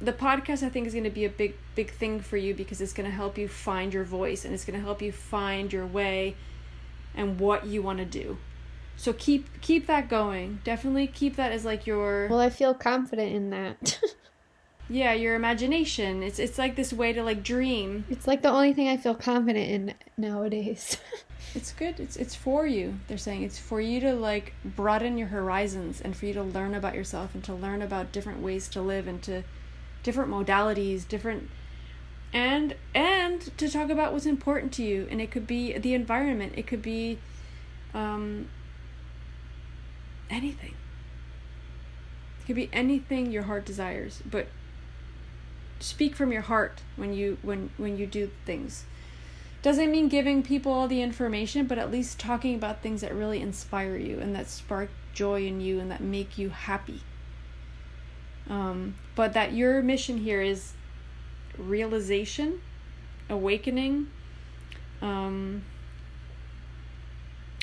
[0.00, 2.80] the podcast I think is going to be a big big thing for you because
[2.80, 5.72] it's going to help you find your voice and it's going to help you find
[5.72, 6.36] your way
[7.14, 8.38] and what you want to do.
[8.96, 10.60] So keep keep that going.
[10.64, 14.00] Definitely keep that as like your Well, I feel confident in that.
[14.88, 16.22] yeah, your imagination.
[16.22, 18.04] It's it's like this way to like dream.
[18.08, 20.98] it's like the only thing I feel confident in nowadays.
[21.54, 22.00] It's good.
[22.00, 22.98] It's it's for you.
[23.08, 26.74] They're saying it's for you to like broaden your horizons and for you to learn
[26.74, 29.42] about yourself and to learn about different ways to live and to
[30.02, 31.48] different modalities, different
[32.32, 36.52] and and to talk about what's important to you and it could be the environment,
[36.56, 37.18] it could be
[37.94, 38.48] um
[40.28, 40.74] anything.
[42.40, 44.48] It could be anything your heart desires, but
[45.80, 48.84] speak from your heart when you when when you do things.
[49.66, 53.40] Doesn't mean giving people all the information, but at least talking about things that really
[53.40, 57.00] inspire you and that spark joy in you and that make you happy.
[58.48, 60.74] Um, but that your mission here is
[61.58, 62.60] realization,
[63.28, 64.06] awakening.
[65.02, 65.64] Um,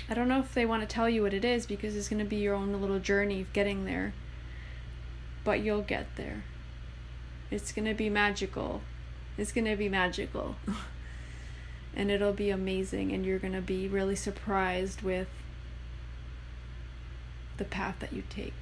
[0.09, 2.19] I don't know if they want to tell you what it is because it's going
[2.19, 4.13] to be your own little journey of getting there.
[5.45, 6.43] But you'll get there.
[7.49, 8.81] It's going to be magical.
[9.37, 10.57] It's going to be magical.
[11.95, 15.27] and it'll be amazing, and you're going to be really surprised with
[17.57, 18.53] the path that you take,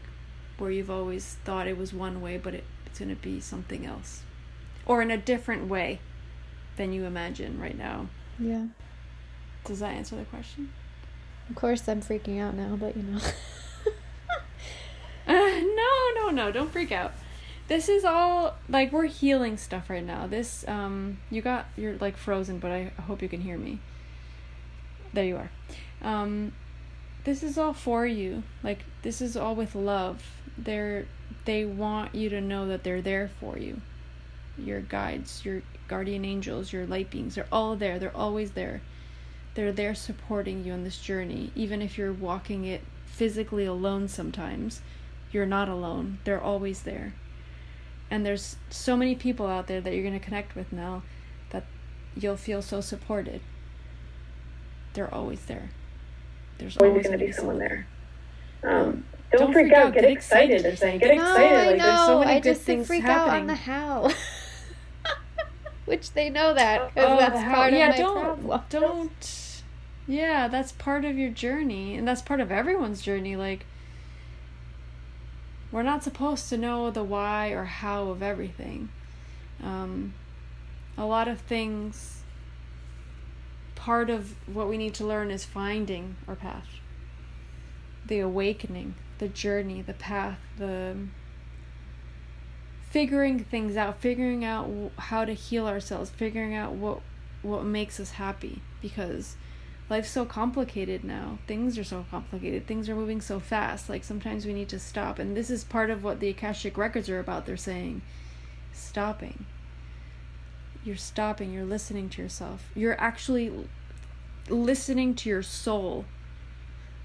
[0.58, 3.86] where you've always thought it was one way, but it, it's going to be something
[3.86, 4.24] else.
[4.86, 6.00] Or in a different way
[6.76, 8.08] than you imagine right now.
[8.40, 8.66] yeah.
[9.64, 10.74] Does that answer the question?
[11.50, 13.20] Of course, I'm freaking out now, but you know.
[15.28, 15.34] Uh,
[15.76, 17.14] no, no, no, don't freak out.
[17.72, 20.28] This is all like we're healing stuff right now.
[20.28, 23.80] This um you got you're like frozen, but I hope you can hear me.
[25.14, 25.52] There you are.
[26.02, 26.52] Um
[27.24, 28.44] this is all for you.
[28.62, 30.22] Like this is all with love.
[30.58, 31.06] They're
[31.46, 33.80] they want you to know that they're there for you.
[34.58, 38.00] Your guides, your guardian angels, your light beings, they're all there.
[38.00, 38.82] They're always there.
[39.54, 44.82] They're there supporting you on this journey, even if you're walking it physically alone sometimes
[45.32, 46.18] you're not alone.
[46.26, 47.14] They're always there.
[48.12, 51.02] And there's so many people out there that you're going to connect with now
[51.52, 51.64] that
[52.16, 53.42] you'll feel so supported.
[54.94, 55.70] They're always there.
[56.58, 57.88] There's Always always gonna be someone there.
[58.64, 59.94] Um, Um, don't, freak, out.
[59.94, 60.62] Get, excited.
[60.62, 61.58] They're saying, get No, excited.
[61.58, 61.86] I like, know.
[61.86, 64.12] there's so many I good just things freak out on the how.
[65.86, 68.62] Which they know that because Oh, that's the part yeah, of my don't, problem.
[68.70, 69.62] Don't.
[70.08, 73.36] Yeah, that's part of your journey, and that's part of everyone's journey.
[73.36, 73.66] Like,
[75.72, 78.90] we're not supposed to know the why or how of everything.
[79.64, 80.14] Um,
[80.98, 82.24] a lot of things,
[83.76, 86.68] part of what we need to learn is finding our path,
[88.06, 90.98] the awakening, the journey, the path, the
[92.90, 97.02] figuring things out, figuring out how to heal ourselves, figuring out what
[97.42, 99.36] what makes us happy because
[99.92, 101.38] life's so complicated now.
[101.48, 102.66] Things are so complicated.
[102.66, 103.90] Things are moving so fast.
[103.90, 105.20] Like sometimes we need to stop.
[105.20, 107.46] And this is part of what the Akashic records are about.
[107.46, 108.02] They're saying
[108.72, 109.46] stopping.
[110.86, 112.70] You're stopping, you're listening to yourself.
[112.74, 113.52] You're actually
[114.50, 116.06] listening to your soul.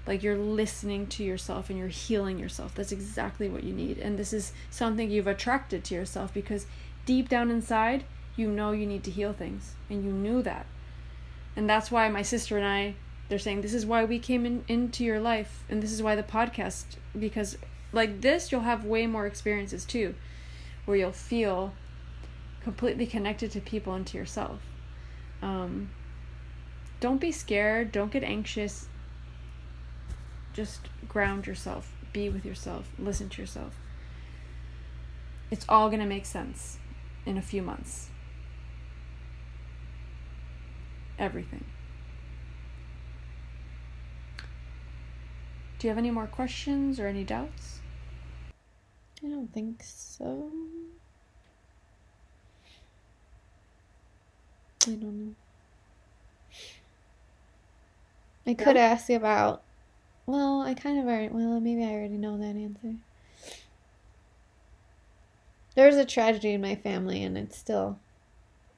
[0.07, 2.73] Like you're listening to yourself and you're healing yourself.
[2.73, 3.97] That's exactly what you need.
[3.97, 6.65] And this is something you've attracted to yourself because
[7.05, 8.05] deep down inside,
[8.37, 9.73] you know you need to heal things.
[9.89, 10.65] And you knew that.
[11.57, 12.95] And that's why my sister and I,
[13.27, 15.65] they're saying this is why we came in, into your life.
[15.67, 16.85] And this is why the podcast,
[17.19, 17.57] because
[17.91, 20.15] like this, you'll have way more experiences too,
[20.85, 21.73] where you'll feel
[22.63, 24.61] completely connected to people and to yourself.
[25.41, 25.89] Um,
[27.01, 27.91] don't be scared.
[27.91, 28.87] Don't get anxious
[30.57, 33.75] just ground yourself be with yourself listen to yourself
[35.51, 36.79] it's all going to make sense
[37.27, 38.09] in a few months
[41.19, 41.63] everything
[45.79, 47.79] do you have any more questions or any doubts
[49.23, 50.51] I don't think so.
[54.85, 55.35] I don't know.
[58.45, 58.81] I could No?
[58.81, 59.63] ask about.
[60.25, 61.29] Well, I kind of already.
[61.29, 62.95] Well, maybe I already know that answer.
[65.75, 67.97] There's a tragedy in my family, and it's still.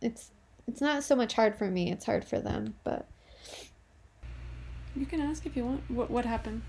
[0.01, 0.31] It's
[0.69, 1.91] it's not so much hard for me.
[1.91, 3.07] It's hard for them, but
[4.95, 6.61] you can ask if you want what what happened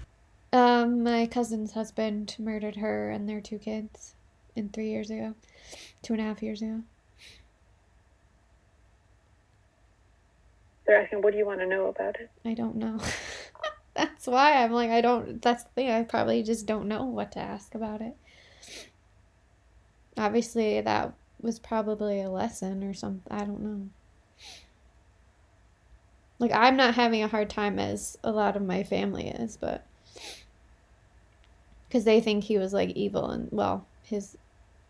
[0.52, 4.14] um, my cousin's husband murdered her and their two kids.
[4.56, 5.34] in three years ago,
[6.02, 6.80] two and a half years ago.
[10.86, 12.30] They're asking, what do you want to know about it?
[12.44, 12.98] I don't know.
[13.94, 15.90] that's why I'm like, I don't, that's the thing.
[15.90, 18.16] I probably just don't know what to ask about it.
[20.18, 23.32] Obviously, that was probably a lesson or something.
[23.32, 23.88] I don't know.
[26.38, 29.84] Like, I'm not having a hard time as a lot of my family is, but.
[31.88, 34.36] Because they think he was like evil and, well, his.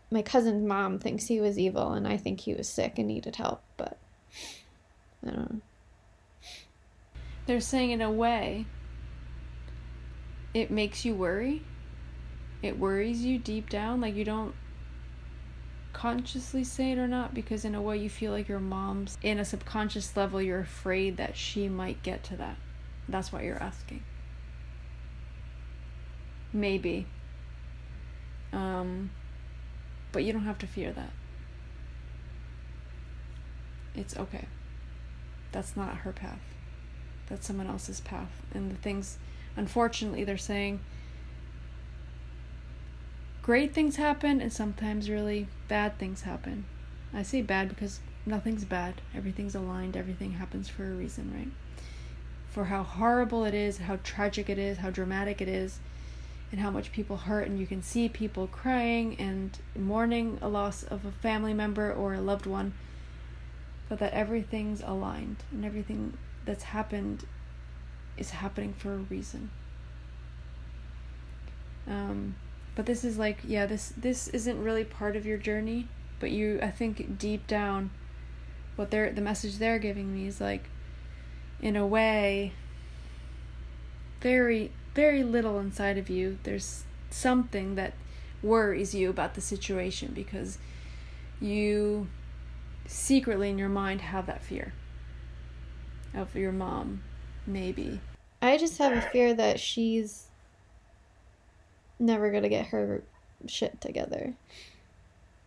[0.09, 3.35] My cousin's mom thinks he was evil, and I think he was sick and needed
[3.35, 3.97] help, but.
[5.25, 5.61] I don't know.
[7.45, 8.65] They're saying, in a way,
[10.53, 11.63] it makes you worry.
[12.61, 13.99] It worries you deep down.
[13.99, 14.53] Like, you don't
[16.01, 19.37] consciously say it or not because in a way you feel like your mom's in
[19.37, 22.55] a subconscious level you're afraid that she might get to that.
[23.07, 24.01] That's why you're asking.
[26.51, 27.05] Maybe.
[28.51, 29.11] Um
[30.11, 31.11] but you don't have to fear that.
[33.93, 34.47] It's okay.
[35.51, 36.41] That's not her path.
[37.27, 38.41] That's someone else's path.
[38.55, 39.19] And the things
[39.55, 40.79] unfortunately they're saying
[43.41, 46.65] great things happen and sometimes really bad things happen.
[47.13, 49.01] I say bad because nothing's bad.
[49.15, 49.97] Everything's aligned.
[49.97, 51.51] Everything happens for a reason, right?
[52.49, 55.79] For how horrible it is, how tragic it is, how dramatic it is,
[56.51, 57.47] and how much people hurt.
[57.47, 62.13] And you can see people crying and mourning a loss of a family member or
[62.13, 62.73] a loved one.
[63.89, 67.25] But that everything's aligned and everything that's happened
[68.17, 69.49] is happening for a reason.
[71.87, 72.35] Um,
[72.75, 75.87] but this is like yeah this this isn't really part of your journey
[76.19, 77.89] but you i think deep down
[78.75, 80.69] what they're the message they're giving me is like
[81.61, 82.53] in a way
[84.21, 86.37] very very little inside of you.
[86.43, 87.93] There's something that
[88.43, 90.57] worries you about the situation because
[91.39, 92.07] you
[92.87, 94.73] secretly in your mind have that fear
[96.13, 97.03] of your mom
[97.45, 98.01] maybe.
[98.41, 100.27] I just have a fear that she's
[102.01, 103.03] never gonna get her
[103.47, 104.33] shit together.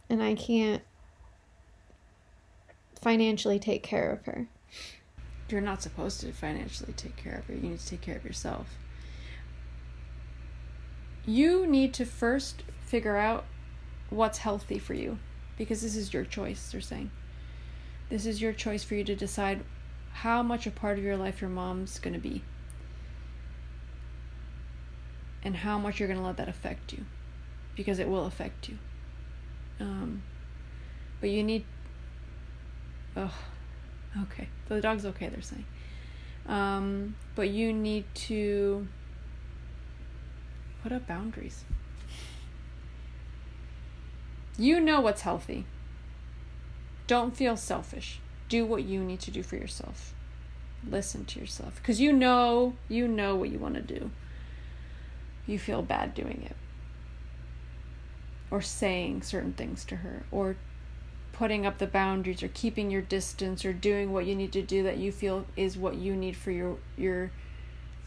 [0.09, 0.83] And I can't
[3.01, 4.47] financially take care of her.
[5.49, 7.55] You're not supposed to financially take care of her.
[7.55, 8.67] You need to take care of yourself.
[11.27, 13.45] You need to first figure out
[14.11, 15.19] what's healthy for you
[15.57, 17.11] because this is your choice, they're saying.
[18.09, 19.65] This is your choice for you to decide
[20.13, 22.43] how much a part of your life your mom's going to be
[25.45, 27.05] and how much you're going to let that affect you
[27.77, 28.79] because it will affect you.
[29.79, 30.23] Um,
[31.21, 31.65] but you need.
[33.17, 33.35] Oh,
[34.23, 34.49] okay.
[34.69, 35.67] So the dog's okay, they're saying.
[36.47, 38.87] Um, but you need to
[40.83, 41.65] put up boundaries.
[44.57, 45.67] You know what's healthy.
[47.07, 48.21] Don't feel selfish.
[48.49, 50.15] Do what you need to do for yourself.
[50.89, 54.11] Listen to yourself because you know you know what you want to do
[55.47, 56.57] you feel bad doing it.
[58.51, 60.57] Or saying certain things to her, or
[61.33, 64.83] putting up the boundaries, or keeping your distance, or doing what you need to do
[64.85, 67.31] that you feel is what you need for your your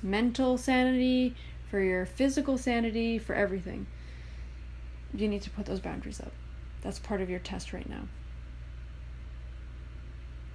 [0.02, 1.36] mental sanity,
[1.70, 3.88] for your physical sanity, for everything.
[5.14, 6.32] You need to put those boundaries up.
[6.82, 8.04] That's part of your test right now.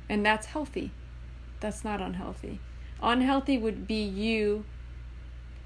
[0.08, 0.90] And that's healthy.
[1.60, 2.60] That's not unhealthy.
[3.02, 4.64] Unhealthy would be you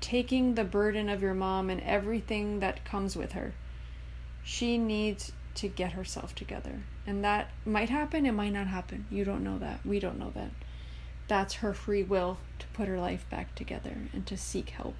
[0.06, 3.52] taking the burden of your mom and everything that comes with her.
[4.44, 6.82] She needs to get herself together.
[7.08, 9.06] And that might happen, it might not happen.
[9.10, 9.84] You don't know that.
[9.84, 10.50] We don't know that.
[11.26, 14.94] That's her free will to put her life back together and to seek help.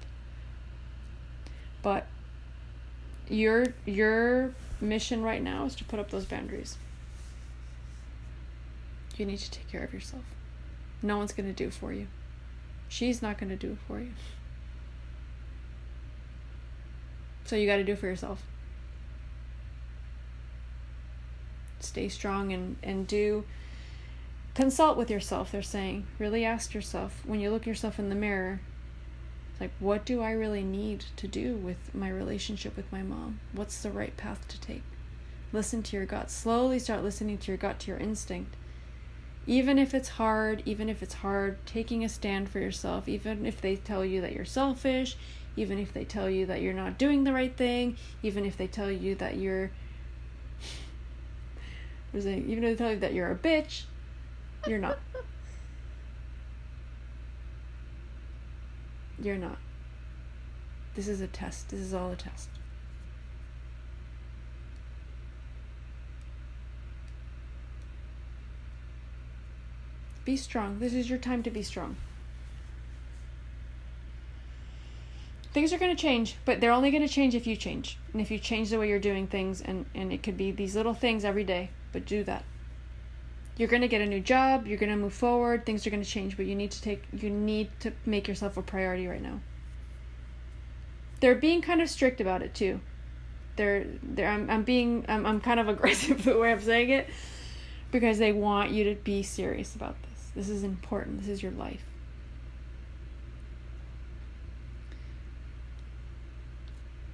[1.81, 2.07] But
[3.29, 6.77] your your mission right now is to put up those boundaries.
[9.15, 10.25] You need to take care of yourself.
[11.01, 12.07] No one's going to do it for you.
[12.89, 14.11] She's not going to do it for you.
[17.47, 18.43] So you got to do for yourself.
[21.79, 23.45] Stay strong and, and do
[24.53, 26.05] consult with yourself, they're saying.
[26.19, 28.59] Really ask yourself when you look yourself in the mirror,
[29.61, 33.39] like, what do I really need to do with my relationship with my mom?
[33.53, 34.83] What's the right path to take?
[35.53, 36.29] Listen to your gut.
[36.29, 38.55] Slowly start listening to your gut, to your instinct.
[39.45, 43.61] Even if it's hard, even if it's hard, taking a stand for yourself, even if
[43.61, 45.15] they tell you that you're selfish,
[45.57, 48.67] even if they tell you that you're not doing the right thing, even if they
[48.67, 49.71] tell you that you're
[52.13, 53.83] even if they tell you that you're a bitch,
[54.67, 54.99] you're not.
[59.21, 59.57] you're not.
[60.95, 61.69] This is a test.
[61.69, 62.49] This is all a test.
[70.23, 70.79] Be strong.
[70.79, 71.95] This is your time to be strong.
[75.57, 77.97] Things are going to change, but they're only going to change if you change.
[78.13, 80.75] And if you change the way you're doing things, and, and it could be these
[80.75, 82.45] little things every day, but do that.
[83.57, 86.03] You're going to get a new job, you're going to move forward, things are going
[86.03, 89.19] to change, but you need to take you need to make yourself a priority right
[89.19, 89.39] now.
[91.21, 92.79] They're being kind of strict about it too.
[93.55, 97.09] They're they're I'm I'm being I'm I'm kind of aggressive the way I'm saying it
[97.89, 100.29] because they want you to be serious about this.
[100.35, 101.21] This is important.
[101.21, 101.83] This is your life.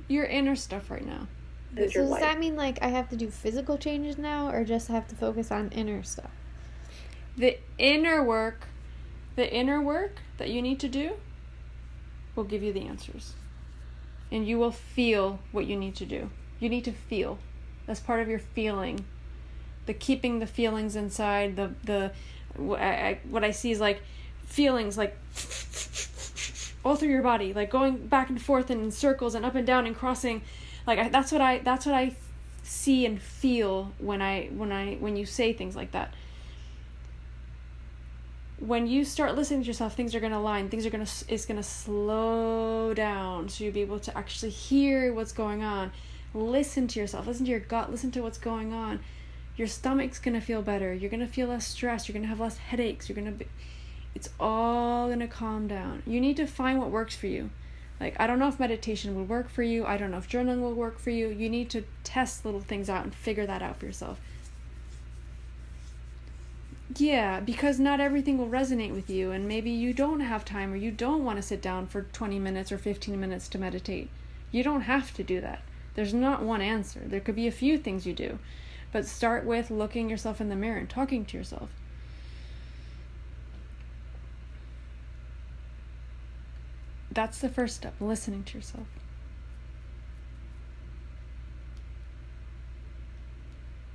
[0.08, 1.28] Your inner stuff right now.
[1.76, 2.22] So does life.
[2.22, 5.51] that mean like I have to do physical changes now, or just have to focus
[5.51, 6.32] on inner stuff?
[7.36, 8.68] The inner work,
[9.36, 11.14] the inner work that you need to do
[12.36, 13.34] will give you the answers.
[14.32, 16.30] And you will feel what you need to do.
[16.60, 17.39] You need to feel.
[17.86, 19.06] That's part of your feeling.
[19.86, 22.12] The keeping the feelings inside, the the
[22.56, 24.01] wh- I, I, what I see is like
[24.45, 25.18] feelings like
[26.84, 29.65] all through your body, like going back and forth and in circles and up and
[29.65, 30.41] down and crossing.
[30.86, 32.15] Like I, that's what I that's what I
[32.63, 36.13] see and feel when I when I when you say things like that.
[38.59, 40.69] When you start listening to yourself things are to align.
[40.69, 45.34] Things are to it's to slow down so you'll be able to actually hear what's
[45.34, 45.91] going on.
[46.34, 47.27] Listen to yourself.
[47.27, 47.91] Listen to your gut.
[47.91, 48.99] Listen to what's going on.
[49.55, 50.93] Your stomach's to feel better.
[50.93, 53.07] You're to feel less stressed you're to have less headaches.
[53.07, 53.47] You're to be
[54.16, 57.49] it's all going to calm down you need to find what works for you
[57.99, 60.61] like i don't know if meditation will work for you i don't know if journaling
[60.61, 63.78] will work for you you need to test little things out and figure that out
[63.78, 64.20] for yourself
[66.97, 70.76] yeah, because not everything will resonate with you, and maybe you don't have time or
[70.76, 74.09] you don't want to sit down for 20 minutes or 15 minutes to meditate.
[74.51, 75.64] You don't have to do that.
[75.95, 77.01] There's not one answer.
[77.05, 78.38] There could be a few things you do,
[78.91, 81.70] but start with looking yourself in the mirror and talking to yourself.
[87.14, 88.88] That's the first step, listening to yourself.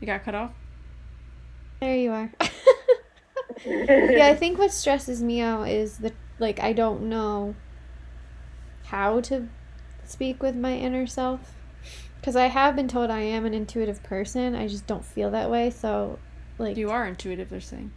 [0.00, 0.52] You got cut off?
[1.80, 2.30] There you are.
[3.66, 7.56] yeah, I think what stresses me out is the like I don't know
[8.84, 9.48] how to
[10.04, 11.54] speak with my inner self
[12.20, 14.54] because I have been told I am an intuitive person.
[14.54, 15.70] I just don't feel that way.
[15.70, 16.18] So,
[16.58, 17.92] like, You are intuitive, they're saying.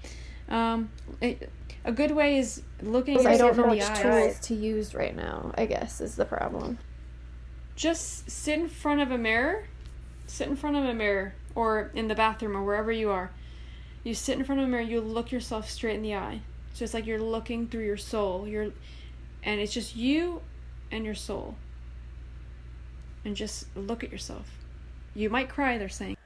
[0.49, 0.91] Um,
[1.21, 1.49] it,
[1.83, 4.01] a good way is looking I don't know which eyes.
[4.01, 5.51] tools to use right now.
[5.57, 6.77] I guess is the problem.
[7.75, 9.65] Just sit in front of a mirror.
[10.27, 13.31] Sit in front of a mirror or in the bathroom or wherever you are.
[14.03, 16.41] You sit in front of a mirror, you look yourself straight in the eye.
[16.73, 18.47] So it's like you're looking through your soul.
[18.47, 18.71] You're
[19.43, 20.41] and it's just you
[20.91, 21.55] and your soul.
[23.25, 24.47] And just look at yourself.
[25.13, 26.17] You might cry, they're saying.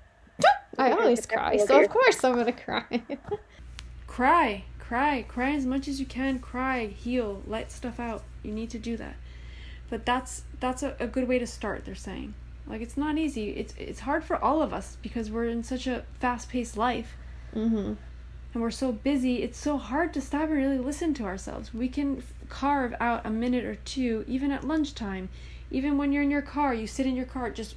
[0.78, 3.01] I always you have to cry, so of course I'm gonna cry.
[4.08, 6.40] Cry, cry, cry as much as you can.
[6.40, 8.24] Cry, heal, let stuff out.
[8.44, 9.16] You need to do that.
[9.90, 11.86] But that's that's a, a good way to start.
[11.86, 12.34] They're saying,
[12.68, 13.52] like it's not easy.
[13.52, 17.16] It's it's hard for all of us because we're in such a fast paced life
[17.56, 17.94] mm-hmm.
[18.54, 19.44] and we're so busy.
[19.44, 21.74] It's so hard to stop and really listen to ourselves.
[21.74, 25.30] We can carve out a minute or two, even at lunchtime,
[25.72, 26.74] even when you're in your car.
[26.74, 27.76] You sit in your car, just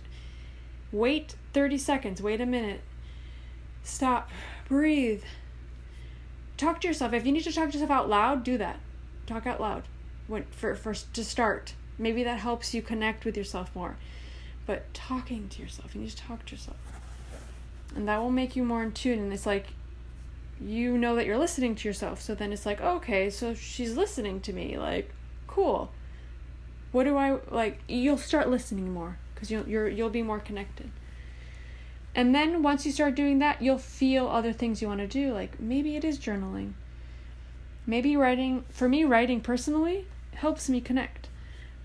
[0.92, 2.22] wait thirty seconds.
[2.22, 2.80] Wait a minute.
[3.82, 4.30] Stop.
[4.68, 5.22] Breathe
[6.58, 7.14] talk to yourself.
[7.14, 8.80] If you need to talk to yourself out loud, do that.
[9.26, 9.84] Talk out loud.
[10.26, 11.74] When for first to start.
[11.96, 13.96] Maybe that helps you connect with yourself more.
[14.66, 16.76] But talking to yourself, you need to talk to yourself.
[17.96, 19.68] And that will make you more in tune and it's like
[20.60, 22.20] you know that you're listening to yourself.
[22.20, 24.76] So then it's like, oh, okay, so she's listening to me.
[24.76, 25.12] Like,
[25.46, 25.92] cool.
[26.90, 30.90] What do I like you'll start listening more cuz you'll you're you'll be more connected.
[32.14, 35.32] And then once you start doing that, you'll feel other things you want to do.
[35.32, 36.72] Like maybe it is journaling.
[37.86, 41.28] Maybe writing, for me, writing personally helps me connect.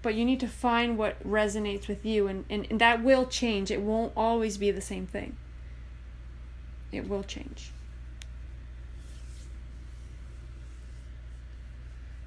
[0.01, 3.71] But you need to find what resonates with you, and, and, and that will change.
[3.71, 5.37] It won't always be the same thing.
[6.91, 7.71] It will change.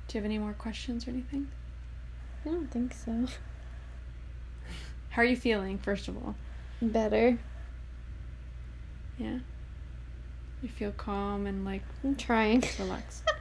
[0.09, 1.49] Do you have any more questions or anything?
[2.47, 3.27] I don't think so.
[5.11, 6.35] How are you feeling, first of all?
[6.81, 7.39] Better.
[9.19, 9.39] Yeah?
[10.63, 12.63] You feel calm and like I'm trying.
[12.79, 13.23] relaxed.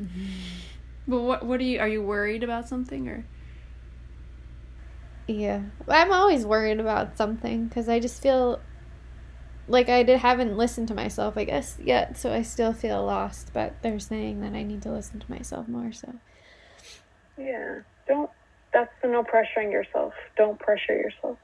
[0.00, 0.24] Mm-hmm.
[1.06, 3.24] But what what are you are you worried about something or
[5.28, 8.60] Yeah, I'm always worried about something because I just feel
[9.66, 12.18] like I did, haven't listened to myself, I guess, yet.
[12.18, 13.52] So I still feel lost.
[13.54, 15.92] But they're saying that I need to listen to myself more.
[15.92, 16.14] So
[17.38, 17.80] Yeah.
[18.08, 18.30] Don't.
[18.72, 20.14] That's the no pressuring yourself.
[20.36, 21.38] Don't pressure yourself.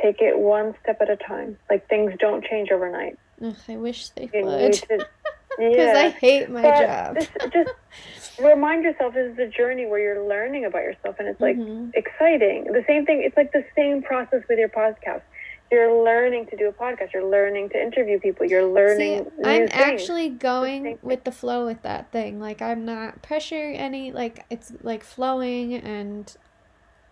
[0.00, 1.58] Take it one step at a time.
[1.68, 3.18] Like things don't change overnight.
[3.44, 4.72] Ugh, I wish they You would.
[4.88, 5.06] Because
[5.58, 5.92] yeah.
[5.96, 7.14] I hate my But job.
[7.16, 7.70] This, just
[8.40, 11.92] remind yourself this is a journey where you're learning about yourself and it's like Mhm.
[11.94, 12.64] exciting.
[12.64, 15.22] The same thing, it's like the same process with your podcast.
[15.70, 19.24] You're learning to do a podcast, you're learning to interview people, you're learning.
[19.24, 19.70] See, I'm things.
[19.72, 22.38] actually going with the flow with that thing.
[22.40, 24.12] Like I'm not pressuring any.
[24.12, 26.34] Like it's like flowing and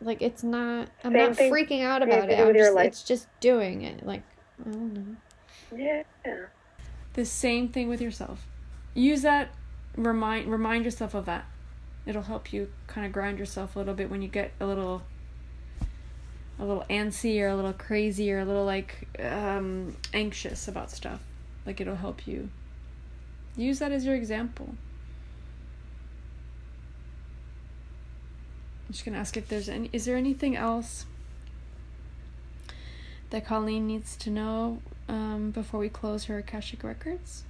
[0.01, 0.89] like it's not.
[1.05, 2.41] I'm Same not thing freaking out about to it.
[2.41, 4.07] I'm just, it's just doing it.
[4.07, 4.23] Like
[4.61, 5.17] I don't know.
[5.77, 6.03] Yeah.
[7.15, 8.47] The same thing with yourself.
[8.95, 9.51] Use that
[9.97, 11.45] remind remind yourself of that.
[12.07, 15.03] It'll help you kind of ground yourself a little bit when you get a little
[16.59, 21.21] a little antsy or a little crazy or a little like um anxious about stuff.
[21.67, 22.51] Like it'll help you.
[23.57, 24.75] Use that as your example.
[28.91, 31.07] Just gonna ask if there's any is there anything else
[33.31, 37.45] that Colleen needs to know um, before we close her Akashic records?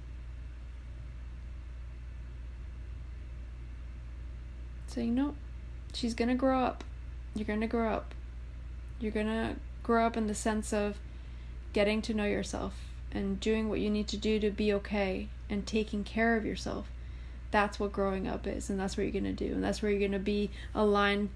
[4.87, 5.35] Saying no,
[5.93, 6.83] she's gonna grow up.
[7.33, 8.13] You're gonna grow up.
[8.99, 10.97] You're gonna grow up in the sense of
[11.73, 12.73] getting to know yourself
[13.11, 16.87] and doing what you need to do to be okay and taking care of yourself.
[17.51, 20.07] That's what growing up is, and that's what you're gonna do, and that's where you're
[20.07, 21.29] gonna be aligned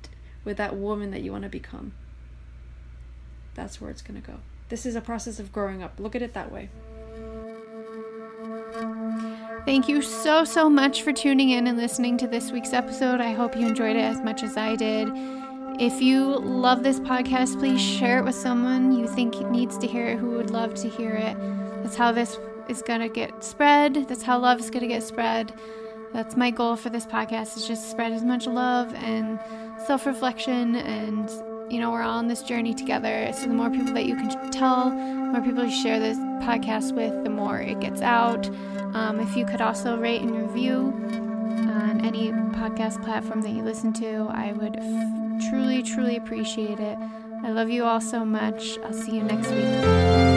[0.44, 1.94] with that woman that you want to become.
[3.54, 4.40] That's where it's gonna go.
[4.70, 6.00] This is a process of growing up.
[6.00, 6.70] Look at it that way.
[9.66, 13.20] Thank you so, so much for tuning in and listening to this week's episode.
[13.20, 15.10] I hope you enjoyed it as much as I did.
[15.80, 20.08] If you love this podcast, please share it with someone you think needs to hear
[20.08, 21.36] it, who would love to hear it.
[21.84, 22.38] That's how this
[22.70, 24.08] is going to get spread.
[24.08, 25.54] That's how love is going to get spread.
[26.16, 29.38] That's my goal for this podcast is just spread as much love and
[29.86, 31.30] self-reflection and
[31.70, 33.32] you know, we're all on this journey together.
[33.34, 36.94] So the more people that you can tell, the more people you share this podcast
[36.94, 38.48] with, the more it gets out.
[38.96, 40.94] Um, if you could also rate and review
[41.68, 46.98] on any podcast platform that you listen to, I would f- truly, truly appreciate it.
[47.44, 48.78] I love you all so much.
[48.86, 50.35] I'll see you next week.